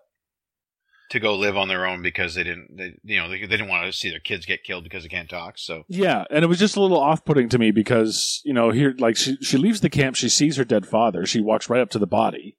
[1.10, 3.68] to go live on their own because they didn't they you know they, they didn't
[3.68, 5.58] want to see their kids get killed because they can't talk.
[5.58, 8.96] So yeah, and it was just a little off-putting to me because you know here,
[8.98, 11.90] like she she leaves the camp, she sees her dead father, she walks right up
[11.92, 12.58] to the body,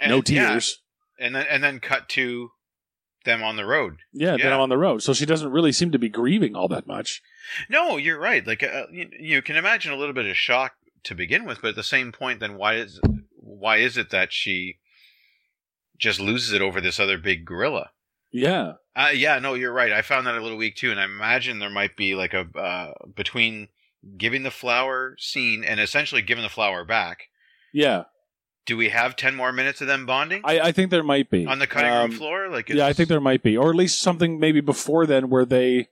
[0.00, 0.82] and, no yeah, tears.
[1.18, 2.50] and then and then cut to
[3.24, 3.98] them on the road.
[4.12, 4.54] Yeah, then Yeah.
[4.54, 7.20] I'm on the road, so she doesn't really seem to be grieving all that much.
[7.68, 8.46] No, you're right.
[8.46, 10.72] Like uh, you, you can imagine a little bit of shock
[11.04, 13.00] to begin with, but at the same point, then why is
[13.34, 14.78] why is it that she
[15.98, 17.90] just loses it over this other big gorilla?
[18.32, 19.92] Yeah, Uh, yeah, no, you're right.
[19.92, 22.46] I found that a little weak too, and I imagine there might be like a
[22.58, 23.68] uh, between
[24.18, 27.24] giving the flower scene and essentially giving the flower back.
[27.72, 28.04] yeah.
[28.66, 31.46] Do we have ten more minutes of them bonding I, I think there might be
[31.46, 32.48] on the cutting Um, room floor?
[32.48, 35.44] Like, Yeah, I think there might be, or at least something maybe before then where
[35.44, 35.86] they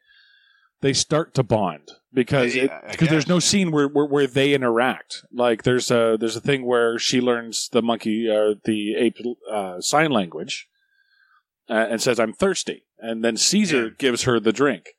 [0.85, 4.53] they start to bond because Yeah, I because there's no scene where, where where they
[4.53, 5.25] interact.
[5.33, 9.17] Like there's a there's a thing where she learns the monkey or the ape
[9.51, 10.69] uh, sign language
[11.71, 13.91] uh, and says I'm thirsty, and then Caesar Yeah.
[13.99, 14.91] gives her the drink.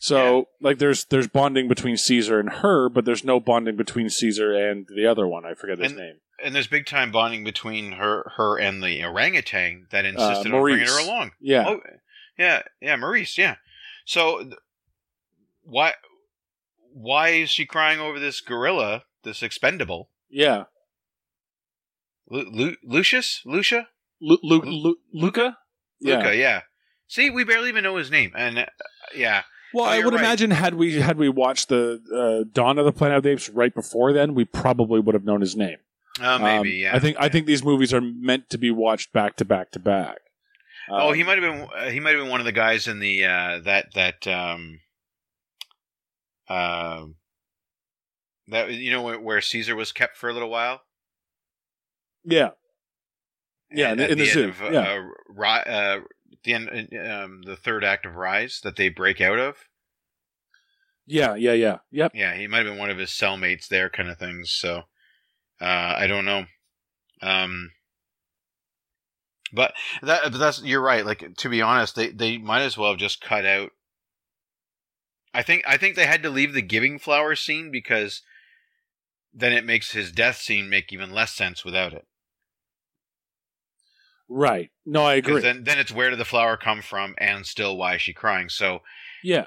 [0.00, 4.52] So like there's there's bonding between Caesar and her, but there's no bonding between Caesar
[4.54, 5.44] and the other one.
[5.44, 6.16] I forget his And- name.
[6.42, 10.88] and there's big time bonding between her her and the orangutan that insisted on bringing
[10.88, 11.32] Uh, her along.
[11.40, 11.80] Yeah, Oh,
[12.38, 13.56] yeah, yeah, Maurice, yeah.
[14.06, 14.52] So
[15.68, 15.92] why
[16.92, 20.10] why is she crying over this gorilla, this expendable?
[20.30, 20.64] yeah.
[22.30, 23.88] Lu- Lu- Lucius, Lucia,
[24.20, 25.56] Lu- Lu- Lu- Luca.
[26.00, 26.18] Yeah.
[26.18, 26.60] Luca, yeah.
[27.06, 28.66] See, we barely even know his name, and uh,
[29.14, 30.20] yeah, Well, Oh, I would right.
[30.22, 33.48] imagine had we had we watched the uh, Dawn of the Planet of the Apes
[33.48, 35.78] right before then, we probably would have known his name.
[36.20, 36.96] uh, maybe, Um, yeah.
[36.96, 39.78] I think I think these movies are meant to be watched back to back to
[39.78, 40.18] back.
[40.90, 41.68] Oh, Um, he might have been.
[41.74, 44.80] Uh, he might have been one of the guys in the uh, that that um,
[46.48, 47.04] uh,
[48.48, 50.82] that you know where, where Caesar was kept for a little while.
[52.24, 52.50] Yeah,
[53.70, 54.80] Yeah, And in the- in the end zoo, Of, uh, yeah.
[54.92, 56.00] uh, Ri- uh,
[56.44, 56.68] the end,
[57.10, 59.68] um, the third act of Rise that they break out of.
[61.06, 61.78] yeah, yeah, yeah.
[61.90, 62.12] Yep.
[62.14, 64.50] Yeah, he might have been one of his cellmates there, kind of things.
[64.52, 64.82] So
[65.60, 65.64] uh,
[65.98, 66.44] I don't know.
[67.22, 67.70] Um,
[69.52, 71.04] but that but that's you're right.
[71.06, 73.70] Like to be honest, they they might as well have just cut out.
[75.34, 78.22] I think I think they had to leave the giving flower scene because
[79.32, 82.06] then it makes his death scene make even less sense without it.
[84.28, 84.70] Right.
[84.84, 85.40] No, I agree.
[85.40, 88.48] Then then it's where did the flower come from, and still why is she crying?
[88.48, 88.80] So
[89.22, 89.46] yeah.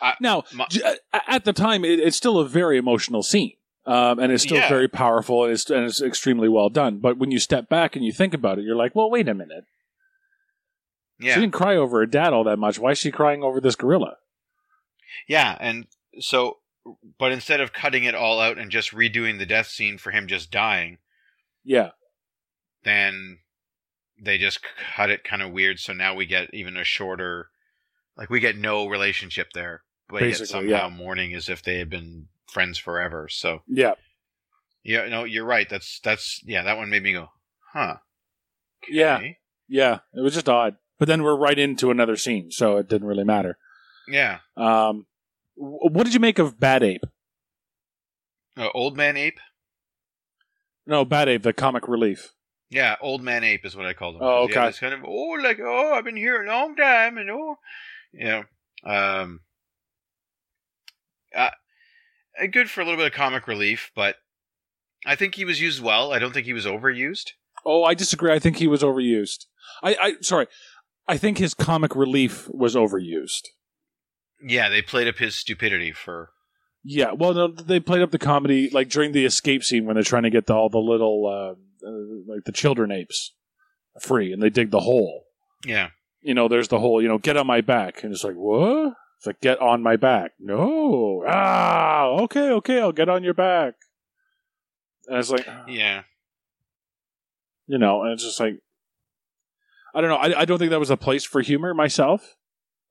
[0.00, 3.52] I- now, my- a- at the time, it, it's still a very emotional scene,
[3.86, 4.68] um, and it's still Yeah.
[4.68, 6.98] very powerful, and it's and it's extremely well done.
[6.98, 9.34] But when you step back and you think about it, you're like, well, wait a
[9.34, 9.64] minute.
[11.20, 12.78] yeah, She didn't cry over her dad all that much.
[12.80, 14.16] Why is she crying over this gorilla?
[15.28, 15.86] Yeah, and
[16.20, 16.58] so,
[17.18, 20.26] but instead of cutting it all out and just redoing the death scene for him
[20.26, 20.98] just dying,
[21.64, 21.90] Yeah.
[22.84, 23.38] then
[24.20, 24.60] they just
[24.96, 25.78] cut it kind of weird.
[25.80, 27.48] So now we get even a shorter,
[28.16, 30.94] like we get no relationship there, but yet Basically, somehow yeah.
[30.94, 33.28] mourning as if they had been friends forever.
[33.28, 33.94] So Yeah.
[34.82, 35.68] yeah, no, you're right.
[35.68, 37.30] That's that's yeah, that one made me go,
[37.72, 37.96] huh?
[38.88, 39.20] Yeah.
[39.68, 40.00] Yeah.
[40.14, 40.76] It was just odd.
[40.98, 43.58] But then we're right into another scene, so it didn't really matter.
[44.08, 44.38] Yeah.
[44.56, 45.06] Um,
[45.56, 47.04] what did you make of Bad Ape?
[48.56, 49.38] Uh, old man ape.
[50.86, 52.32] No, Bad Ape, the comic relief.
[52.70, 54.22] Yeah, old man ape is what I called him.
[54.22, 54.68] Oh, 'Cause he had okay.
[54.70, 57.58] This kind of oh, like oh, I've been here a long time, and oh,
[58.12, 58.44] you know,
[58.84, 59.40] um,
[61.36, 61.50] uh,
[62.40, 64.16] uh, good for a little bit of comic relief, but
[65.04, 66.12] I think he was used well.
[66.12, 67.32] I don't think he was overused.
[67.64, 68.32] Oh, I disagree.
[68.32, 69.46] I think he was overused.
[69.82, 70.46] I, I sorry.
[71.06, 73.48] I think his comic relief was overused.
[74.42, 76.30] Yeah, they played up his stupidity for.
[76.84, 80.02] Yeah, well, no, they played up the comedy like during the escape scene when they're
[80.02, 81.92] trying to get the, all the little uh, uh,
[82.26, 83.34] like the children apes
[84.00, 85.24] free, and they dig the hole.
[85.64, 85.90] Yeah,
[86.22, 88.94] You know, there's the whole you know get on my back, and it's like what?
[89.18, 90.32] It's like get on my back.
[90.40, 93.74] No, ah, okay, okay, I'll get on your back.
[95.06, 96.02] And it's like, yeah.
[97.68, 98.58] You know, and it's just like
[99.94, 100.16] I don't know.
[100.16, 102.36] I, I don't think that was a place for humor myself.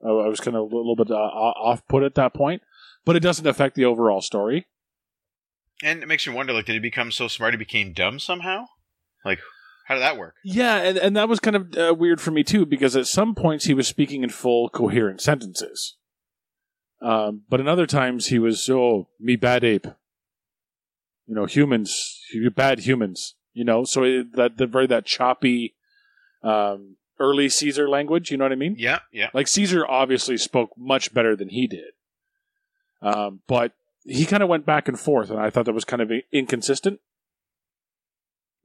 [0.04, 2.62] I, was kind of a little bit uh, off put at that point,
[3.06, 4.68] but it doesn't affect the overall story.
[5.84, 8.66] And it makes you wonder, like, did he become so smart he became dumb somehow?
[9.26, 9.40] Like,
[9.88, 10.36] how did that work?
[10.44, 13.36] Yeah, and, and that was kind of uh, weird for me too, because at some
[13.36, 15.98] points he was speaking in full coherent sentences.
[17.02, 19.88] Um, but in other times he was, oh, me bad ape.
[21.28, 23.36] You know, humans, you bad humans.
[23.54, 25.76] You know, so it, that the very that choppy,
[26.44, 28.31] um, early Caesar language.
[28.31, 28.75] You know what I mean?
[28.77, 29.29] Yeah, yeah.
[29.34, 31.93] Like Caesar obviously spoke much better than he did,
[33.01, 36.01] um, but he kind of went back and forth, and I thought that was kind
[36.01, 36.99] of inconsistent.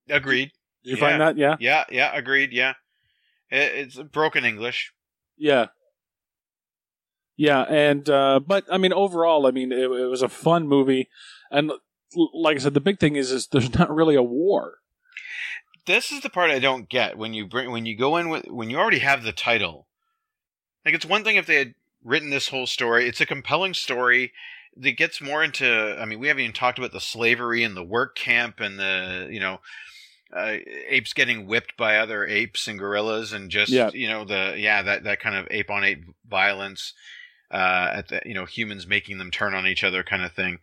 [0.08, 0.52] Agreed.
[0.84, 1.00] Did you Yeah.
[1.00, 1.36] find that?
[1.36, 1.56] Yeah.
[1.60, 2.52] Yeah, yeah, agreed.
[2.52, 2.74] Yeah,
[3.50, 4.92] It- it's broken English.
[5.36, 5.66] Yeah.
[7.36, 11.08] Yeah, and uh, but I mean, overall, I mean, it, it was a fun movie,
[11.50, 11.70] and
[12.32, 14.78] like I said, the big thing is, is there's not really a war.
[15.86, 18.46] This is the part I don't get when you bring when you go in with
[18.46, 19.86] when you already have the title.
[20.84, 23.08] Like it's one thing if they had written this whole story.
[23.08, 24.32] It's a compelling story
[24.76, 25.96] that gets more into.
[25.98, 29.28] I mean, we haven't even talked about the slavery and the work camp and the
[29.30, 29.60] you know
[30.34, 30.56] uh,
[30.88, 33.90] apes getting whipped by other apes and gorillas and just Yeah.
[33.92, 36.92] you know the yeah that that kind of ape on ape violence
[37.50, 40.58] uh, at the you know humans making them turn on each other kind of thing.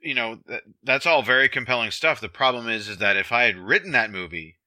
[0.00, 2.20] You know that, that's all very compelling stuff.
[2.20, 4.58] The problem is is that if I had written that movie,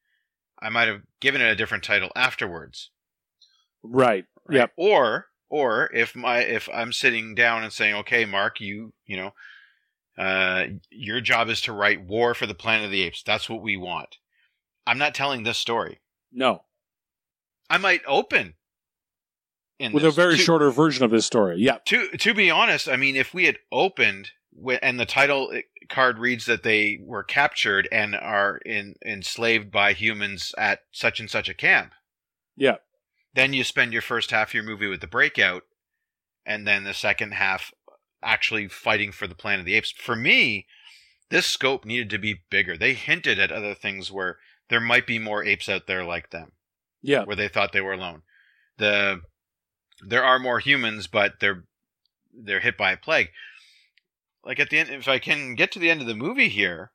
[0.59, 2.91] I might have given it a different title afterwards.
[3.83, 4.25] Right.
[4.45, 4.57] Right?
[4.57, 4.71] Yep.
[4.77, 9.33] Or or if my if I'm sitting down and saying, okay, Mark, you you know,
[10.17, 13.23] uh, your job is to write War for the Planet of the Apes.
[13.23, 14.17] That's what we want.
[14.85, 16.01] I'm not telling this story.
[16.31, 16.63] No.
[17.69, 18.55] I might open
[19.79, 21.57] in With a very To- shorter version of this story.
[21.59, 21.77] Yeah.
[21.85, 24.31] To to be honest, I mean, if we had opened
[24.81, 29.93] and the title uh, card reads that they were captured and are in, enslaved by
[29.93, 31.93] humans at such and such a camp,
[32.55, 32.77] Yeah.
[33.33, 35.63] then you spend your first half of your movie with the breakout,
[36.45, 37.71] and then the second half
[38.23, 39.91] actually fighting for the Planet of the Apes.
[39.91, 40.65] For me,
[41.29, 42.77] this scope needed to be bigger.
[42.77, 44.37] They hinted at other things where
[44.69, 46.53] there might be more apes out there like them
[47.01, 47.23] Yeah.
[47.23, 48.23] where they thought they were alone.
[48.77, 49.21] The
[50.01, 51.63] there are more humans, but they're
[52.33, 53.29] they're hit by a plague.
[54.47, 56.91] Like at the end, if I can get to the end of the movie here,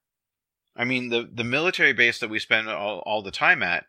[0.74, 3.84] I mean the the military base that we spend all, all the time at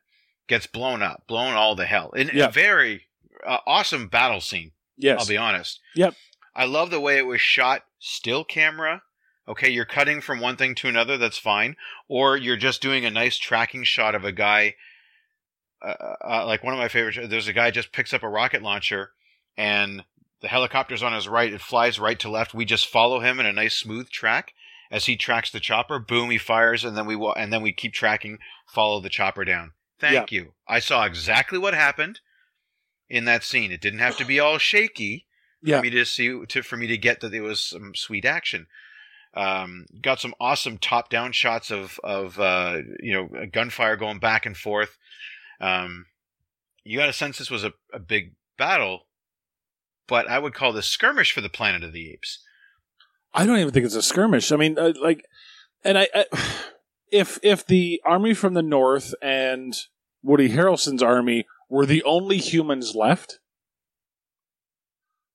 [0.48, 2.48] gets blown up, blown all to hell in Yeah.
[2.48, 3.04] a very
[3.48, 4.72] uh, awesome battle scene.
[4.98, 5.20] Yes.
[5.22, 5.80] I'll be honest.
[5.96, 6.14] Yep.
[6.56, 9.02] I love the way it was shot, still camera.
[9.48, 11.76] Okay, you're cutting from one thing to another, that's fine.
[12.08, 14.76] Or you're just doing a nice tracking shot of a guy.
[15.82, 18.62] Uh, uh, like one of my favorite, there's a guy just picks up a rocket
[18.62, 19.12] launcher
[19.58, 20.04] and
[20.44, 21.52] the helicopter's on his right.
[21.52, 22.54] It flies right to left.
[22.54, 24.54] We just follow him in a nice smooth track
[24.92, 25.98] as he tracks the chopper.
[25.98, 29.44] Boom, he fires, and then we wa- and then we keep tracking, follow the chopper
[29.46, 29.72] down.
[30.00, 30.54] Thank you.
[30.68, 32.20] I saw exactly what happened
[33.10, 33.72] in that scene.
[33.72, 35.26] It didn't have to be all shaky
[35.64, 35.78] Yeah.
[35.78, 38.68] for me to see to for me to get that there was some sweet action.
[39.36, 44.46] Um, got some awesome top down shots of of uh, you know gunfire going back
[44.46, 44.98] and forth.
[45.62, 46.06] Um,
[46.84, 49.08] you got a sense this was a, a big battle,
[50.14, 52.38] but I would call this skirmish for the Planet of the Apes.
[53.34, 54.52] I don't even think it's a skirmish.
[54.52, 55.26] I mean, uh, like,
[55.84, 56.26] and I, I,
[57.12, 59.76] if if the army from the north and
[60.22, 63.40] Woody Harrelson's army were the only humans left,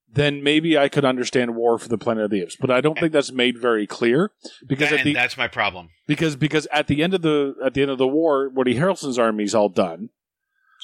[0.08, 2.54] then maybe I could understand War for the Planet of the Apes.
[2.54, 4.30] But I don't think that's made very clear
[4.64, 5.88] because the that's my problem.
[6.06, 9.18] because because at the end of the at the end of the war, Woody Harrelson's
[9.18, 10.10] army's all done,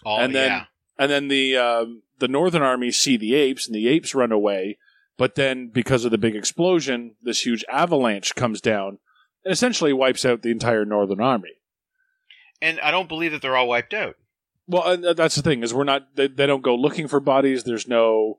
[0.04, 0.64] All, and then yeah.
[0.98, 4.78] and then the um, the northern army see the apes, and the apes run away.
[5.16, 8.98] But then, because of the big explosion, this huge avalanche comes down
[9.44, 11.52] and essentially wipes out the entire northern army.
[12.62, 14.16] and I don't believe that they're all wiped out.
[14.66, 17.64] Well, and that's the thing is we're not they, they don't go looking for bodies.
[17.64, 18.38] There's no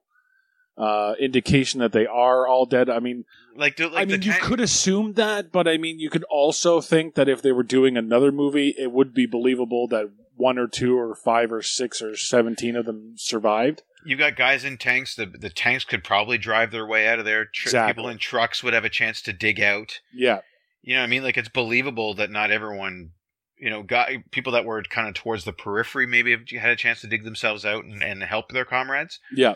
[0.78, 2.90] uh, indication that they are all dead.
[2.90, 3.24] I mean,
[3.56, 6.26] Like, the, like I mean, you tank- could assume that, but I mean, you could
[6.30, 10.58] also think that if they were doing another movie, it would be believable that one
[10.58, 13.84] or two or five or six or seventeen of them survived.
[14.06, 15.16] You've got guys in tanks.
[15.16, 17.46] The the tanks could probably drive their way out of there.
[17.46, 17.94] Tr- Exactly.
[17.94, 20.00] People in trucks would have a chance to dig out.
[20.14, 20.42] Yeah,
[20.84, 23.12] You know, what I mean, like it's believable that not everyone,
[23.58, 26.76] you know, got people that were kind of towards the periphery maybe have had a
[26.76, 29.20] chance to dig themselves out and, and help their comrades.
[29.36, 29.56] yeah,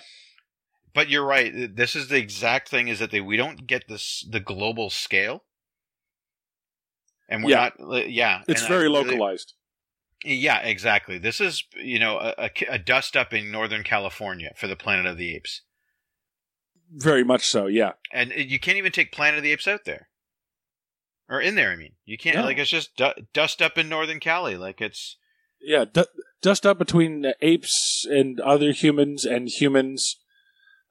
[0.96, 1.76] But you're right.
[1.76, 5.44] This is the exact thing: is that they we don't get this the global scale,
[7.28, 7.70] and we're Yeah.
[7.80, 8.10] not.
[8.10, 9.54] Yeah, it's I very really- localized.
[10.24, 11.17] Yeah, exactly.
[11.17, 15.17] This is you know a, a, dust up in Northern California for the Planet of
[15.17, 15.61] the Apes,
[16.91, 17.67] Very much so.
[17.67, 20.09] Yeah, and you can't even take Planet of the Apes out there.
[21.30, 21.72] or in there.
[21.72, 22.43] I mean, you can't No.
[22.43, 24.57] like it's just du- dust up in Northern Cali.
[24.57, 25.17] Like it's
[25.61, 26.07] Yeah, du-
[26.41, 30.17] dust up between the apes and other humans and humans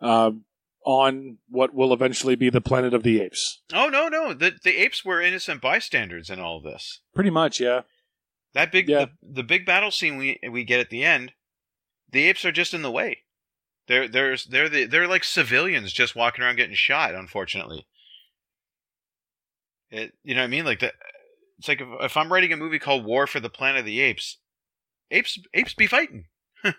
[0.00, 0.44] um,
[0.86, 3.60] on what will eventually be the planet of the apes.
[3.74, 7.00] oh no no the the apes were innocent bystanders in all of this.
[7.14, 7.82] Pretty much, yeah.
[8.58, 9.06] That big Yeah.
[9.22, 11.32] the, the big battle scene we we get at the end,
[12.10, 13.18] the apes are just in the way.
[13.86, 17.14] They're there's they're the, they're like civilians just walking around getting shot.
[17.14, 17.86] Unfortunately,
[19.90, 20.64] it you know what I mean?
[20.64, 20.94] Like that.
[21.58, 24.00] It's like if, if I'm writing a movie called War for the Planet of the
[24.00, 24.38] Apes,
[25.12, 26.24] apes apes be fighting.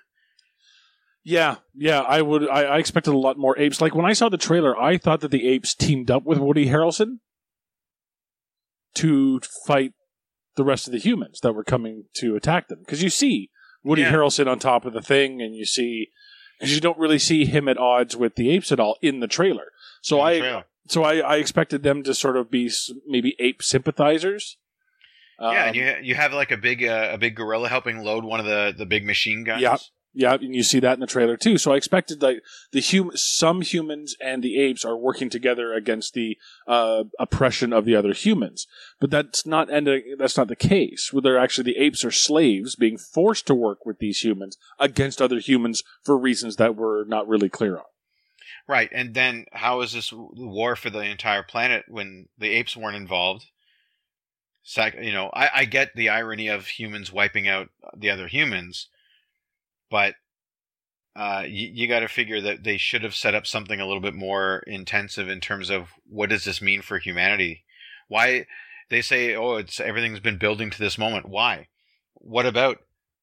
[1.25, 2.47] Yeah, yeah, I would.
[2.47, 3.82] I, I expected a lot more apes.
[3.82, 6.67] Like when I saw the trailer, I thought that the apes teamed up with Woody
[6.67, 7.19] Harrelson
[8.95, 9.93] to fight
[10.60, 12.80] the rest of the humans that were coming to attack them.
[12.80, 13.49] Because you see
[13.84, 14.12] Woody Yeah.
[14.12, 16.10] Harrelson on top of the thing, and you see
[16.60, 19.28] because you don't really see him at odds with the apes at all in the
[19.28, 19.68] trailer.
[20.01, 20.64] So the I, trailer.
[20.89, 22.70] so I, I expected them to sort of be
[23.07, 24.57] maybe ape sympathizers.
[25.39, 28.26] yeah, Um, and you you have like a big uh, a big gorilla helping load
[28.26, 29.62] one of the the big machine guns.
[29.62, 29.78] Yeah.
[30.14, 31.60] Yeah, and you see that in the trailer too.
[31.60, 32.41] So I expected like
[32.72, 36.38] the hum- some humans and the apes are working together against the
[36.68, 38.66] uh, oppression of the other humans,
[38.99, 40.16] but that's not ending.
[40.18, 41.14] That's not the case.
[41.14, 45.22] Where they're actually the apes are slaves being forced to work with these humans against
[45.22, 47.84] other humans for reasons that we're not really clear on.
[48.68, 52.95] Right, and then how is this war for the entire planet when the apes weren't
[52.95, 53.45] involved?
[54.78, 58.88] You know, I, I get the irony of humans wiping out the other humans,
[59.89, 60.15] but
[61.15, 64.01] uh, you, you got to figure that they should have set up something a little
[64.01, 67.63] bit more intensive in terms of what does this mean for humanity?
[68.07, 68.45] Why
[68.89, 71.27] they say, oh, it's everything's been building to this moment.
[71.27, 71.67] Why?
[72.15, 72.77] What about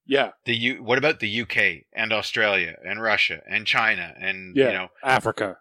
[0.06, 0.82] Yeah, the U?
[0.82, 4.66] What about the UK and Australia and Russia and China and yeah.
[4.68, 5.58] you know Africa.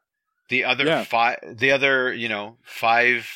[0.49, 1.03] the other Yeah.
[1.03, 3.27] five the other you know five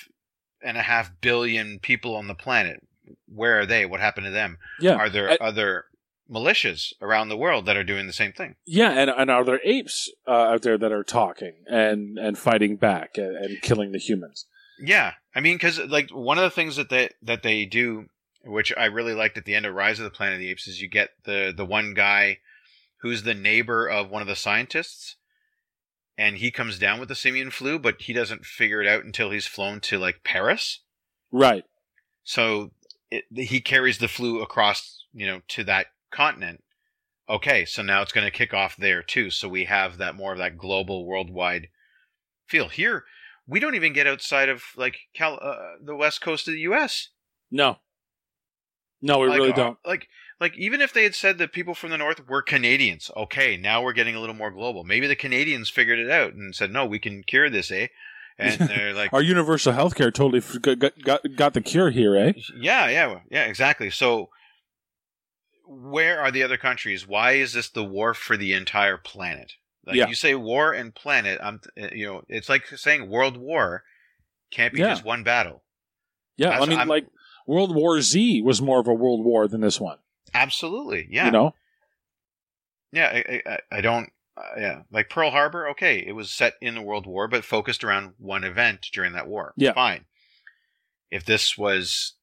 [0.61, 2.81] and a half billion people on the planet
[3.27, 5.85] where are they what happened to them Yeah, are there I- other
[6.29, 9.59] militias around the world that are doing the same thing yeah, and and are there
[9.63, 13.97] apes uh, out there that are talking and and fighting back and, and killing the
[13.97, 14.45] humans?
[14.81, 18.05] yeah i mean because like one of the things that they that they do
[18.45, 20.67] which i really liked at the end of rise of the planet of the apes
[20.67, 22.37] is you get the the one guy
[23.01, 25.17] who's the neighbor of one of the scientists
[26.17, 29.31] and he comes down with the simian flu but he doesn't figure it out until
[29.31, 30.79] he's flown to like paris
[31.31, 31.65] Right.
[32.23, 32.71] so
[33.11, 36.63] it, he carries the flu across you know to that continent
[37.27, 40.31] okay so now it's going to kick off there too so we have that more
[40.31, 41.67] of that global worldwide
[42.47, 43.03] feel here
[43.47, 47.09] we don't even get outside of like Cal- uh, the west coast of the us
[47.51, 47.77] No.
[49.01, 49.77] No, we like, really uh, don't.
[49.85, 50.07] like
[50.41, 53.81] like even if they had said that people from the north were canadians okay now
[53.81, 56.85] we're getting a little more global maybe the canadians figured it out and said no
[56.85, 57.87] we can cure this eh
[58.37, 60.41] and they're like Our universal health care totally
[60.75, 62.33] got- got got the cure here, eh?
[62.57, 63.89] Yeah, yeah, yeah, exactly.
[63.89, 64.29] So,
[65.71, 67.07] where are the other countries?
[67.07, 69.53] Why is this the war for the entire planet?
[69.85, 70.07] Like Yeah.
[70.07, 71.39] you say, war and planet.
[71.41, 71.61] I'm,
[71.93, 73.83] you know, it's like saying world war
[74.51, 74.89] can't be Yeah.
[74.89, 75.63] just one battle.
[76.37, 77.05] Yeah, I mean, I'm- like
[77.45, 79.97] World War Z was more of a world war than this one.
[80.33, 81.55] Absolutely, yeah, You know,
[82.91, 83.07] yeah.
[83.07, 85.67] I, I, I don't, uh, yeah, like Pearl Harbor.
[85.69, 89.27] Okay, it was set in the World War, but focused around one event during that
[89.27, 89.53] war.
[89.57, 89.73] Yeah.
[89.73, 90.05] fine.
[91.11, 92.13] If this was.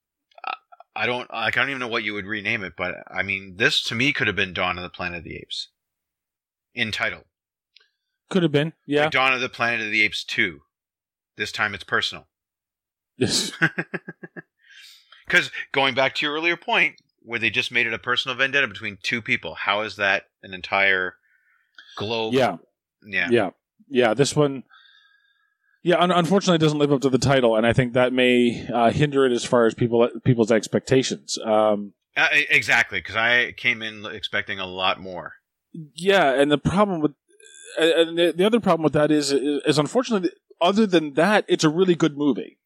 [0.97, 1.31] I don't.
[1.31, 3.95] Like, I don't even know what you would rename it, but I mean, this to
[3.95, 5.69] me could have been Dawn of the Planet of the Apes.
[6.75, 7.25] In title,
[8.31, 8.73] could have been.
[8.87, 10.61] Yeah, like Dawn of the Planet of the Apes two.
[11.37, 12.27] This time it's personal.
[13.17, 13.53] Yes.
[15.27, 18.69] Because going back to your earlier point, where they just made it a personal vendetta
[18.69, 21.17] between two people, how is that an entire
[21.97, 22.35] globe?
[22.35, 22.57] yeah,
[23.05, 23.51] yeah, yeah,
[23.89, 24.15] yeah.
[24.15, 24.63] This one,
[25.83, 25.99] yeah.
[25.99, 28.91] Un- unfortunately, it doesn't live up to the title, and I think that may uh,
[28.91, 31.39] hinder it as far as people people's expectations.
[31.45, 32.99] Um, Uh, exactly.
[33.01, 35.35] Because I came in expecting a lot more.
[35.95, 37.13] yeah, and the problem with
[37.79, 41.69] and the, the other problem with that is is unfortunately, other than that, it's a
[41.69, 42.59] really good movie.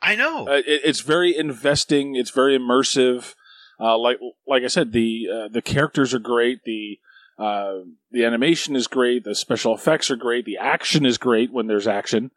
[0.00, 0.46] I know.
[0.48, 2.16] Uh, it, it's very investing.
[2.16, 3.34] It's very immersive.
[3.78, 6.60] Uh, like like I said, the uh, the characters are great.
[6.64, 6.98] The
[7.38, 7.80] uh,
[8.10, 9.24] the animation is great.
[9.24, 10.46] The special effects are great.
[10.46, 12.30] The action is great when there's action,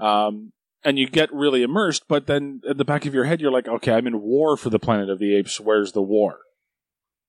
[0.00, 2.04] um, and you get really immersed.
[2.08, 4.70] But then at the back of your head, you're like, okay, I'm in war for
[4.70, 5.60] the Planet of the Apes.
[5.60, 6.38] Where's the war?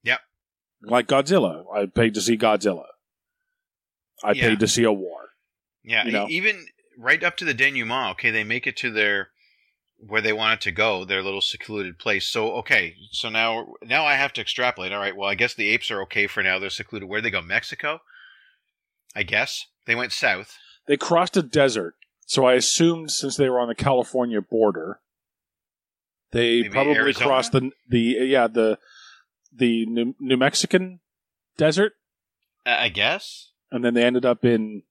[0.03, 0.19] Yep.
[0.83, 2.85] Like Godzilla, I paid to see Godzilla.
[4.23, 4.49] I Yeah.
[4.49, 5.29] paid to see a war.
[5.83, 6.27] yeah, you know.
[6.29, 6.65] even
[6.97, 8.11] right up to the denouement.
[8.11, 9.29] Okay, they make it to their
[9.97, 12.27] where they wanted to go, their little secluded place.
[12.27, 14.91] So okay, so now now I have to extrapolate.
[14.91, 16.57] All right, well I guess the apes are okay for now.
[16.59, 17.07] They're secluded.
[17.09, 17.41] Where would they go?
[17.41, 17.99] Mexico.
[19.15, 20.57] I guess they went south.
[20.87, 21.95] They crossed a desert,
[22.31, 25.01] so I assumed since they were on the California border
[26.31, 27.25] They Maybe probably Arizona?
[27.25, 28.79] crossed the the yeah the
[29.53, 31.01] the New, New Mexican
[31.57, 31.91] desert,
[32.65, 34.83] I I guess, and then they ended up in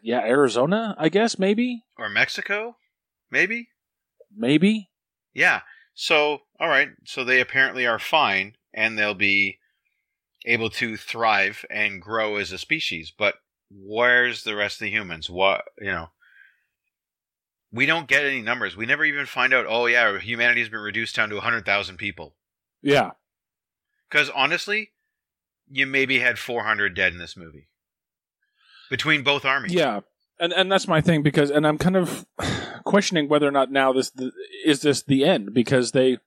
[0.00, 2.76] yeah Arizona, I guess maybe or Mexico,
[3.28, 3.70] maybe.
[4.32, 4.90] maybe
[5.34, 5.62] Yeah.
[5.92, 6.90] So, all right.
[7.04, 9.58] So they apparently are fine, and they'll be
[10.46, 13.12] able to thrive and grow as a species.
[13.16, 13.34] But
[13.70, 15.28] where's the rest of the humans?
[15.30, 16.08] What you know?
[17.72, 18.76] We don't get any numbers.
[18.76, 19.66] We never even find out.
[19.68, 22.34] Oh yeah, humanity's been reduced down to hundred thousand people.
[22.82, 23.10] yeah
[24.10, 24.90] Because honestly,
[25.70, 27.68] you maybe had four hundred dead in this movie
[28.90, 29.72] between both armies.
[29.72, 30.00] yeah
[30.40, 32.26] and and that's my thing because and I'm kind of
[32.84, 34.32] questioning whether or not now this th-
[34.64, 36.18] is this the end because they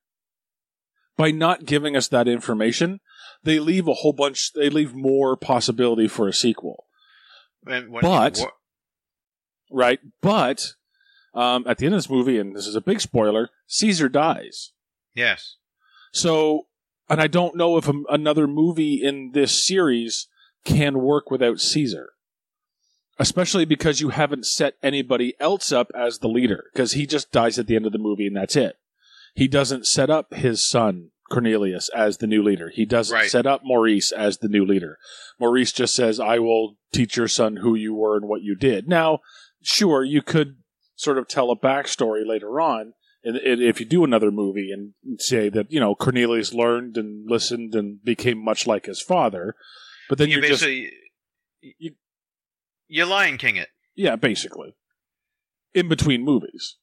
[1.17, 3.01] by not giving us that information
[3.43, 6.85] they leave a whole bunch they leave more possibility for a sequel
[8.39, 8.53] But-
[9.72, 9.99] right?
[10.22, 10.74] But
[11.34, 14.72] um, at the end of this movie, and this is a big spoiler, Caesar dies.
[15.16, 15.55] yes,
[16.11, 16.68] So,
[17.09, 20.28] and I don't know if a, another movie in this series
[20.64, 22.09] can work without Caesar,
[23.20, 27.57] especially because you haven't set anybody else up as the leader, because he just dies
[27.59, 28.78] at the end of the movie and that's it.
[29.36, 32.69] He doesn't set up his son Cornelius as the new leader.
[32.69, 33.29] He doesn't Right.
[33.29, 34.97] set up Maurice as the new leader.
[35.39, 38.88] Maurice just says, "I will teach your son who you were and what you did."
[38.88, 39.19] Now,
[39.61, 40.57] sure, you could
[40.95, 45.49] sort of tell a backstory later on, and, if you do another movie and say
[45.49, 49.55] that you know Cornelius learned and listened and became much like his father,
[50.09, 50.91] but then you you're just basically
[51.79, 51.95] you-
[52.88, 53.69] you Lion King it.
[53.95, 54.75] yeah, basically
[55.73, 56.77] in between movies.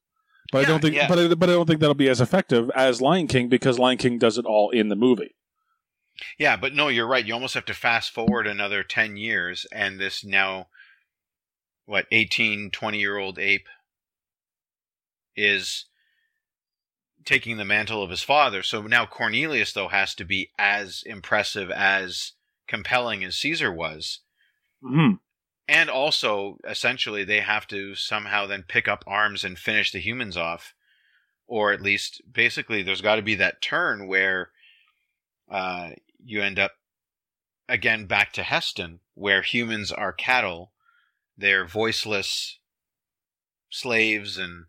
[0.53, 1.09] But I don't think, yeah.
[1.09, 3.99] but I, but I don't think that'll be as effective as Lion King because Lion
[3.99, 5.37] King does it all in the movie.
[6.39, 7.25] Yeah, but no, you're right.
[7.25, 10.67] You almost have to fast forward another 10 years, and this now,
[11.87, 13.69] what, 18, 20 year old ape
[15.37, 15.87] is
[17.25, 18.63] taking the mantle of his father.
[18.63, 22.33] So now Cornelius, though, has to be as impressive, as
[22.67, 24.21] compelling as Caesar was.
[24.83, 25.15] Mm-hmm.
[25.71, 30.37] And also, essentially, they have to somehow then pick up arms and finish the humans
[30.37, 30.75] off.
[31.47, 34.51] Or at least, basically, there's got to be that turn where
[35.49, 36.73] uh, you end up
[37.69, 40.73] again back to Heston, where humans are cattle,
[41.39, 42.59] they're voiceless
[43.71, 44.65] slaves, and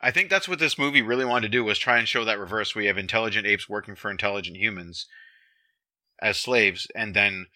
[0.00, 2.40] I think that's what this movie really wanted to do was try and show that
[2.40, 2.74] reverse.
[2.74, 5.06] We have intelligent apes working for intelligent humans
[6.20, 7.46] as slaves, and then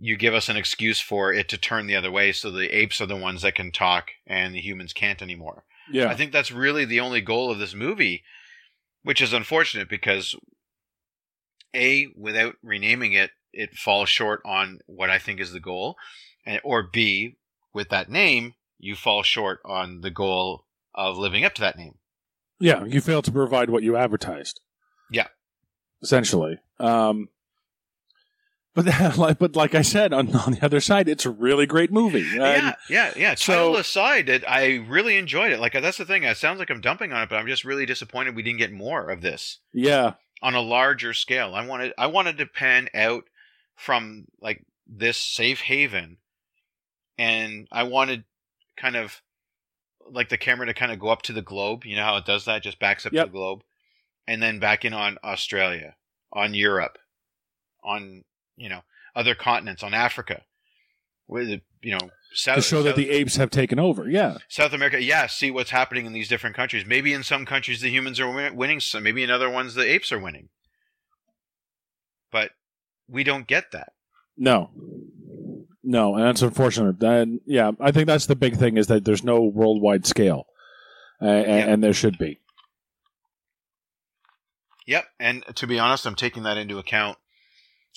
[0.00, 3.00] you give us an excuse for it to turn the other way, so the apes
[3.00, 5.64] are the ones that can talk and the humans can't anymore.
[5.90, 8.22] Yeah, I think that's really the only goal of this movie,
[9.02, 10.36] which is unfortunate because
[11.74, 15.96] a without renaming it, it falls short on what I think is the goal,
[16.46, 17.36] and or b
[17.72, 21.94] with that name, you fall short on the goal of living up to that name.
[22.60, 24.60] yeah, you fail to provide what you advertised.
[25.10, 25.28] Yeah.
[26.02, 26.58] essentially.
[26.78, 27.28] Um,
[28.84, 31.90] but like, but like I said, on on the other side, it's a really great
[31.92, 32.20] movie.
[32.22, 33.34] And- yeah, yeah, yeah.
[33.34, 35.60] so- Title aside, it, I really enjoyed it.
[35.60, 36.24] Like that's the thing.
[36.24, 38.72] It sounds like I'm dumping on it, but I'm just really disappointed we didn't get
[38.72, 39.58] more of this.
[39.72, 41.54] yeah, on a larger scale.
[41.54, 43.24] I wanted I wanted to pan out
[43.76, 46.16] from like this safe haven
[47.18, 48.24] and I wanted
[48.76, 49.20] kind of
[50.10, 51.84] like the camera to kind of go up to the globe.
[51.84, 52.62] You know how it does that?
[52.62, 53.26] Just backs up Yep.
[53.26, 53.62] to the globe.
[54.26, 55.96] And then back in on Australia,
[56.32, 56.98] on Europe,
[57.82, 58.24] on
[58.58, 58.80] you know,
[59.16, 60.42] other continents, on Africa.
[61.26, 64.08] With you know, South to show that the apes have taken over.
[64.08, 66.84] Yeah, South America, yeah, see what's happening in these different countries.
[66.86, 69.82] Maybe in some countries the humans are win- winning, so maybe in other ones the
[69.90, 70.48] apes are winning.
[72.32, 72.52] But
[73.08, 73.92] we don't get that.
[74.36, 74.70] no,
[75.82, 77.02] no, and that's unfortunate.
[77.02, 80.46] And yeah, I think that's the big thing is that there's no worldwide scale,
[81.22, 81.72] uh, and, Yeah.
[81.72, 82.40] and there should be.
[84.86, 87.18] Yep, and to be honest, I'm taking that into account,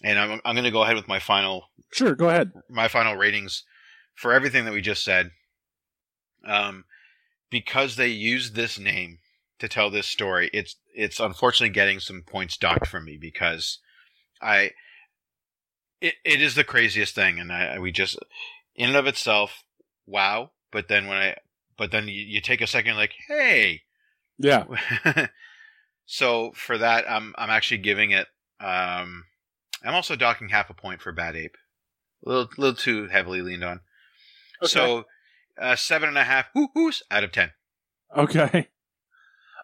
[0.03, 2.51] and I'm I'm going to go ahead with my final Sure, go ahead.
[2.69, 3.63] my final ratings
[4.15, 5.31] for everything that we just said.
[6.45, 6.85] Um,
[7.49, 9.19] because they used this name
[9.59, 13.79] to tell this story, it's it's unfortunately getting some points docked from me because
[14.41, 14.71] I
[15.99, 18.17] it it is the craziest thing, and I we just
[18.75, 19.63] in and of itself,
[20.07, 20.51] wow.
[20.71, 21.35] But then when I
[21.77, 23.81] but then you, you take a second, like, hey,
[24.37, 24.65] Yeah,
[26.05, 28.27] so for that, I'm I'm actually giving it.
[28.59, 29.25] Um,
[29.83, 31.57] I'm also docking half a point for Bad Ape.
[32.25, 33.79] A little, little too heavily leaned on.
[34.63, 35.05] So,
[35.59, 37.51] uh, seven and a half whoo-hoos out of ten.
[38.15, 38.67] Okay.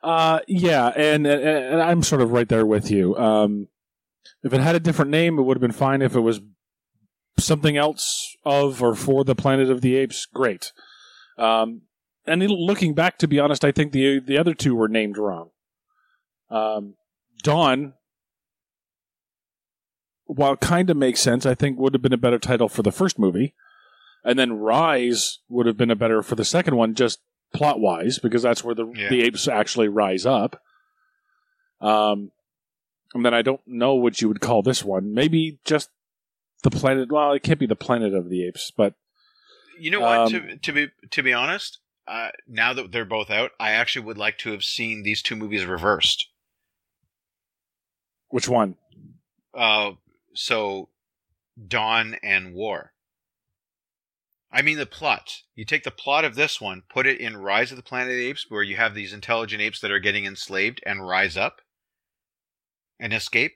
[0.02, 3.16] Uh, yeah, and, and and I'm sort of right there with you.
[3.18, 3.68] Um,
[4.44, 6.02] if it had a different name, it would have been fine.
[6.02, 6.40] If it was
[7.40, 10.72] something else of or for the Planet of the Apes, great.
[11.38, 11.82] Um,
[12.26, 15.50] and looking back, to be honest, I think the the other two were named wrong.
[16.50, 16.96] Um,
[17.44, 17.94] Dawn,
[20.28, 22.92] while kind of makes sense, I think would have been a better title for the
[22.92, 23.54] first movie,
[24.24, 27.20] and then Rise would have been a better for the second one, just
[27.54, 29.10] plot wise, because that's where the Yeah.
[29.10, 30.62] the apes actually rise up.
[31.80, 32.32] Um,
[33.14, 35.14] and then I don't know what you would call this one.
[35.14, 35.90] Maybe just
[36.64, 37.12] the planet.
[37.12, 38.96] Well, it can't be the planet of the apes, but
[39.80, 40.20] You know what?
[40.20, 44.06] Um, to, to be to be honest, uh, now that they're both out, I actually
[44.06, 46.28] would like to have seen these two movies reversed.
[48.30, 48.76] which one?
[49.54, 49.92] Uh,
[50.38, 50.90] so
[51.68, 52.94] Dawn and War.
[54.52, 55.42] I mean the plot.
[55.56, 58.18] You take the plot of this one, put it in Rise of the Planet of
[58.18, 61.62] the Apes, where you have these intelligent apes that are getting enslaved and rise up
[63.00, 63.56] and escape.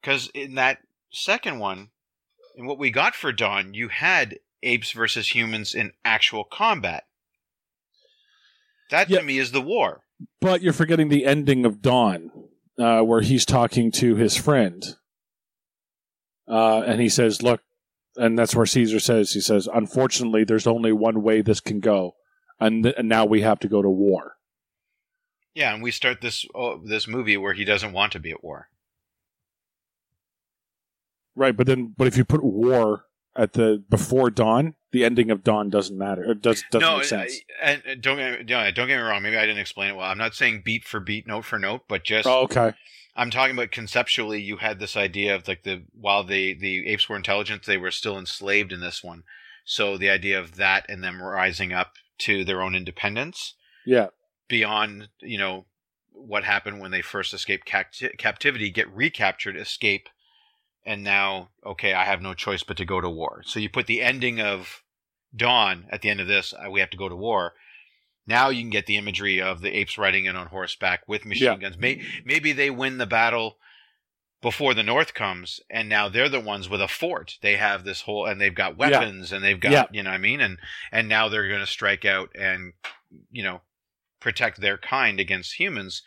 [0.00, 0.78] Because in that
[1.12, 1.90] second one,
[2.56, 7.04] in what we got for Dawn, you had apes versus humans in actual combat.
[8.90, 9.18] That Yeah.
[9.20, 10.02] to me is the war.
[10.40, 12.30] But you're forgetting the ending of Dawn,
[12.78, 14.96] uh, where he's talking to his friend,
[16.50, 17.62] uh, and he says, "Look,"
[18.16, 22.16] and that's where Caesar says, "He says, unfortunately, there's only one way this can go,
[22.58, 24.36] and, th- and now we have to go to war."
[25.54, 28.42] Yeah, and we start this oh, this movie where he doesn't want to be at
[28.42, 28.68] war.
[31.36, 33.04] Right, but then, but if you put war
[33.36, 36.32] at the before Dawn, the ending of Dawn doesn't matter.
[36.32, 37.40] It does doesn't no, make sense.
[37.62, 39.22] I- and don't get, don't get me wrong.
[39.22, 40.10] Maybe I didn't explain it well.
[40.10, 42.74] I'm not saying beat for beat, note for note, but just oh, okay.
[43.16, 44.40] I'm talking about conceptually.
[44.40, 47.90] You had this idea of like the while the the apes were intelligent, they were
[47.90, 49.24] still enslaved in this one.
[49.64, 53.54] So the idea of that and them rising up to their own independence
[53.84, 54.08] Yeah,
[54.48, 55.66] beyond you know
[56.12, 60.08] what happened when they first escaped capti- captivity, get recaptured, escape,
[60.84, 63.42] and now okay, I have no choice but to go to war.
[63.44, 64.82] So you put the ending of
[65.34, 67.54] Dawn at the end of this, uh, we have to go to war.
[68.26, 71.44] Now you can get the imagery of the apes riding in on horseback with machine
[71.46, 71.56] Yeah.
[71.56, 71.76] guns.
[71.78, 73.58] May- maybe they win the battle
[74.42, 77.38] before the North comes, and now they're the ones with a fort.
[77.42, 79.84] They have this whole, and they've got weapons, and they've got, Yeah.
[79.92, 80.58] you know, what I mean, and
[80.92, 82.72] and now they're going to strike out and,
[83.30, 83.60] you know,
[84.20, 86.02] protect their kind against humans,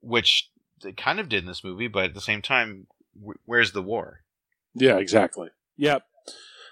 [0.00, 0.50] which
[0.82, 3.82] they kind of did in this movie, but at the same time, wh- where's the
[3.82, 4.22] war?
[4.74, 5.48] yeah, exactly.
[5.78, 6.02] Yep.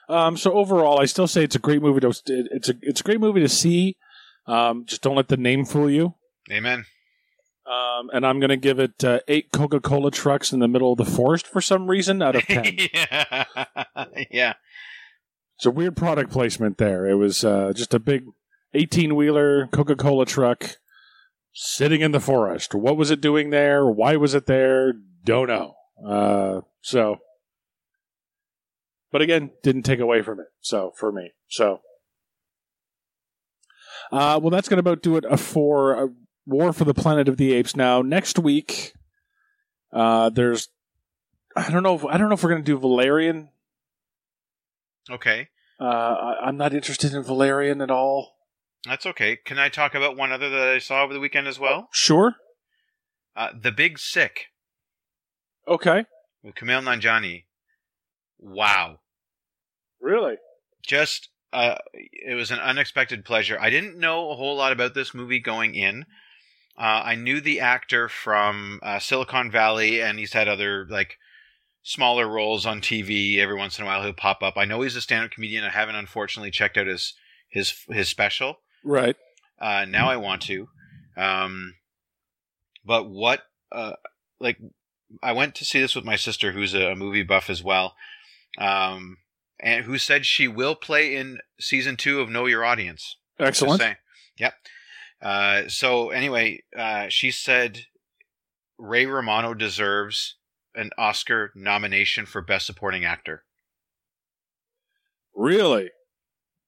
[0.09, 2.01] Um, so overall, I still say it's a great movie.
[2.01, 3.97] To, it's a it's a great movie to see.
[4.47, 6.15] Um, just don't let the name fool you.
[6.51, 6.85] Amen.
[7.67, 10.93] Um, and I'm going to give it uh, eight Coca Cola trucks in the middle
[10.93, 12.77] of the forest for some reason out of 10.
[12.95, 13.45] yeah,
[14.31, 14.53] yeah.
[15.57, 17.07] it's a weird product placement there.
[17.07, 18.27] It was uh, just a big
[18.75, 20.77] 18 wheeler Coca Cola truck
[21.55, 22.75] sitting in the forest.
[22.75, 23.87] What was it doing there?
[23.87, 24.93] Why was it there?
[25.25, 25.75] Don't know.
[26.07, 27.19] Uh, so,
[29.15, 30.47] but again, didn't take away from it.
[30.61, 31.31] So, for me.
[31.47, 31.83] So,
[34.11, 36.07] uh, well, that's going to about do it uh, for uh,
[36.47, 37.77] War for the Planet of the Apes.
[37.77, 38.93] Now, next week,
[39.93, 40.69] uh, there's,
[41.55, 43.51] I don't know, if, I don't know if we're going to do Valerian.
[45.09, 45.47] Okay,
[45.79, 48.35] Uh, I, I'm not interested in Valerian at all.
[48.85, 49.37] that's okay.
[49.37, 51.89] Can I talk about one other that I saw over the weekend as well?
[51.93, 52.35] Sure.
[53.37, 54.47] Uh, the Big Sick
[55.69, 56.05] Okay.
[56.43, 57.45] with Kumail Nanjiani.
[58.41, 58.99] Wow.
[60.05, 60.37] Really?
[60.85, 63.59] just uh, it was an unexpected pleasure.
[63.61, 66.05] I didn't know a whole lot about this movie going in.
[66.77, 71.19] Uh, I knew the actor from uh, Silicon Valley, and he's had other like
[71.83, 73.39] smaller roles on TV.
[73.39, 74.55] Every once in a while, he'll pop up.
[74.57, 75.65] I know he's a stand-up comedian.
[75.65, 77.15] I haven't unfortunately checked out his
[77.49, 78.59] his his special.
[78.83, 79.17] Right.
[79.61, 80.69] Uh, now I want to.
[81.17, 81.77] Um,
[82.85, 83.93] but what, uh,
[84.41, 84.59] like,
[85.23, 87.95] I went to see this with my sister, who's a, a movie buff as well,
[88.59, 89.19] um,
[89.61, 93.17] and who said she will play in season two of Know Your Audience.
[93.39, 93.97] Excellent.
[94.39, 94.55] Yep.
[95.23, 97.87] Uh, so anyway, uh, she said
[98.79, 100.37] Ray Romano deserves
[100.75, 103.45] an Oscar nomination for Best Supporting Actor.
[105.35, 105.91] Really?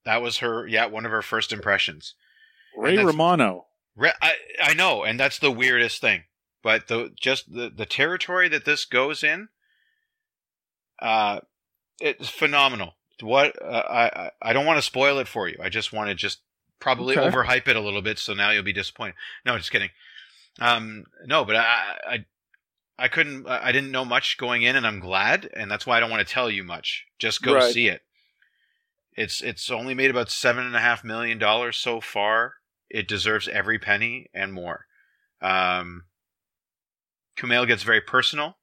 [0.04, 2.14] That was her, yeah, one of her first impressions.
[2.76, 3.66] Ray Romano.
[4.00, 6.24] I, I know, and that's the weirdest thing.
[6.62, 9.48] But the just the, the territory that this goes in,
[11.00, 11.40] uh,
[12.00, 12.94] it's phenomenal.
[13.20, 15.56] What uh, I I- I don't want to spoil it for you.
[15.62, 16.40] I just want to just
[16.80, 17.26] probably Okay.
[17.26, 19.14] overhype it a little bit, so now you'll be disappointed.
[19.44, 19.90] No, just kidding.
[20.60, 22.24] Um, no, but I I
[22.98, 26.00] I couldn't I didn't know much going in, and I'm glad, and that's why I
[26.00, 27.06] don't want to tell you much.
[27.18, 27.72] Just go Right.
[27.72, 28.02] see it.
[29.12, 32.54] It's it's only made about seven and a half million dollars so far.
[32.90, 34.86] It deserves every penny and more.
[35.40, 36.04] Um,
[37.36, 38.56] Kumail gets very personal,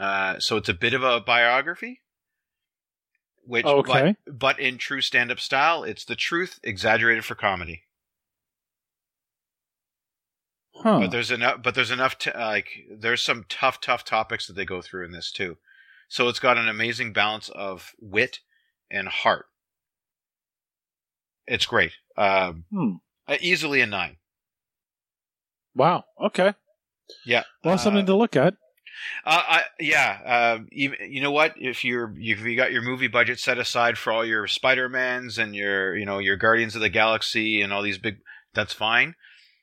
[0.00, 2.00] uh, so it's a bit of a biography.
[3.44, 4.16] Which, Okay.
[4.26, 7.82] but, but in true stand-up style, it's the truth exaggerated for comedy.
[10.74, 11.00] Huh.
[11.00, 11.62] But there's enough.
[11.62, 12.16] But there's enough.
[12.20, 15.58] To, like there's some tough, tough topics that they go through in this too.
[16.08, 18.38] So it's got an amazing balance of wit
[18.90, 19.46] and heart.
[21.46, 21.92] It's great.
[22.16, 22.92] Um, Hmm.
[23.28, 24.16] uh, easily a nine.
[25.74, 26.04] Wow.
[26.20, 26.54] Okay.
[27.26, 27.44] Yeah.
[27.64, 28.54] Well, Uh, something to look at.
[29.24, 31.54] Uh, I, yeah, uh, even, you know what?
[31.56, 35.38] If you're if you got your movie budget set aside for all your Spider Mans
[35.38, 38.18] and your you know your Guardians of the Galaxy and all these big,
[38.54, 39.14] that's fine.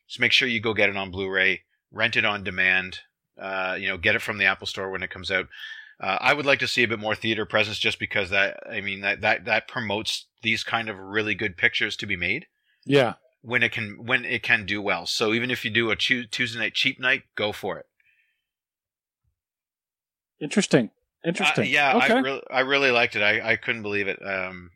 [0.08, 3.00] Just make sure you go get it on Blu-ray, rent it on demand.
[3.40, 5.48] Uh, you know, get it from the Apple Store when it comes out.
[6.00, 8.82] Uh, I would like to see a bit more theater presence, just because that I
[8.82, 12.46] mean that that that promotes these kind of really good pictures to be made
[12.86, 13.14] Yeah.
[13.42, 15.06] when it can when it can do well.
[15.08, 17.86] So even if you do a Tuesday night cheap night, go for it.
[20.42, 20.92] Interesting.
[21.26, 21.66] Interesting.
[21.66, 22.14] Uh, yeah, Okay.
[22.14, 23.22] I really, I really liked it.
[23.22, 24.20] I, I couldn't believe it.
[24.26, 24.72] Um,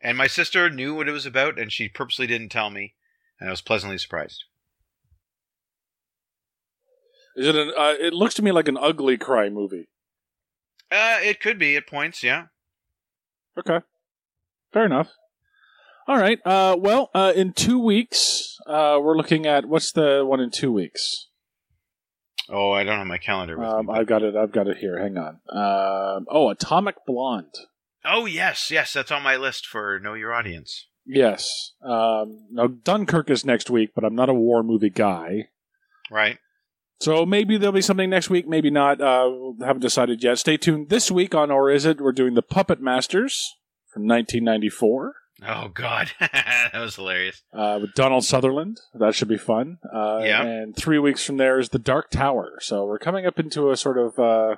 [0.00, 2.94] and my sister knew what it was about, and she purposely didn't tell me,
[3.40, 4.44] and I was pleasantly surprised.
[7.36, 7.72] Is it an?
[7.76, 9.88] Uh, it looks to me like an ugly cry movie.
[10.90, 12.46] Uh, it could be at points, yeah.
[13.58, 13.80] Okay.
[14.72, 15.10] Fair enough.
[16.06, 16.38] All right.
[16.44, 20.70] Uh, well, uh, in two weeks, uh, we're looking at what's the one in two
[20.70, 21.28] weeks?
[22.48, 23.94] Oh, I don't have my calendar with Um, me.
[23.94, 24.36] I've got it.
[24.36, 24.98] I've got it here.
[24.98, 25.40] Hang on.
[25.48, 27.54] Um, oh, Atomic Blonde.
[28.04, 30.88] Oh yes, yes, that's on my list for Know Your Audience.
[31.06, 31.72] Yes.
[31.82, 35.48] Um, now Dunkirk is next week, but I'm not a war movie guy.
[36.10, 36.38] Right.
[37.00, 39.00] So maybe there'll be something next week, maybe not.
[39.00, 39.30] Uh,
[39.60, 40.38] haven't decided yet.
[40.38, 40.90] Stay tuned.
[40.90, 43.54] This week on Or Is It, we're doing The Puppet Masters
[43.92, 45.14] from 1994
[45.46, 47.42] Oh God, that was hilarious.
[47.52, 48.78] uh, with Donald Sutherland.
[48.94, 49.78] That should be fun.
[49.92, 50.42] Uh, Yeah.
[50.42, 52.58] And three weeks from there is The Dark Tower.
[52.60, 54.18] So we're coming up into a sort of.
[54.18, 54.56] Uh,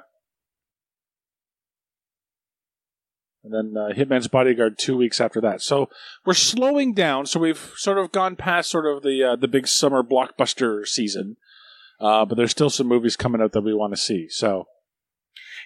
[3.44, 5.62] and then uh, Hitman's Bodyguard two weeks after that.
[5.62, 5.88] So
[6.24, 7.26] we're slowing down.
[7.26, 11.36] So we've sort of gone past sort of the uh, the big summer blockbuster season,
[12.00, 14.28] uh, but there's still some movies coming out that we want to see.
[14.28, 14.66] So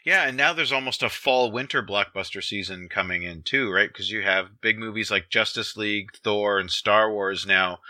[0.05, 3.88] Yeah, and now there's almost a fall winter blockbuster season coming in too, right?
[3.88, 7.80] Because you have big movies like Justice League, Thor, and Star Wars now,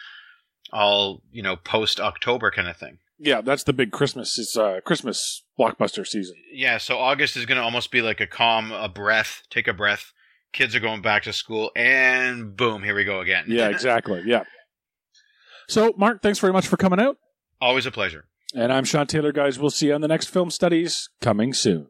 [0.73, 2.99] all you know, post October kind of thing.
[3.19, 6.37] yeah, that's the big Christmas is uh, Christmas blockbuster season.
[6.53, 9.73] Yeah, so August is going to almost be like a calm, a breath, take a
[9.75, 10.13] breath.
[10.53, 13.45] Kids are going back to school, and boom, here we go again.
[13.47, 14.23] Yeah, exactly.
[14.27, 14.45] Yeah.
[15.69, 17.19] So Mark, thanks very much for coming out.
[17.61, 18.25] Always a pleasure.
[18.53, 19.61] And I'm Sean Taylor, guys.
[19.61, 21.87] We'll see you on the next film studies coming soon.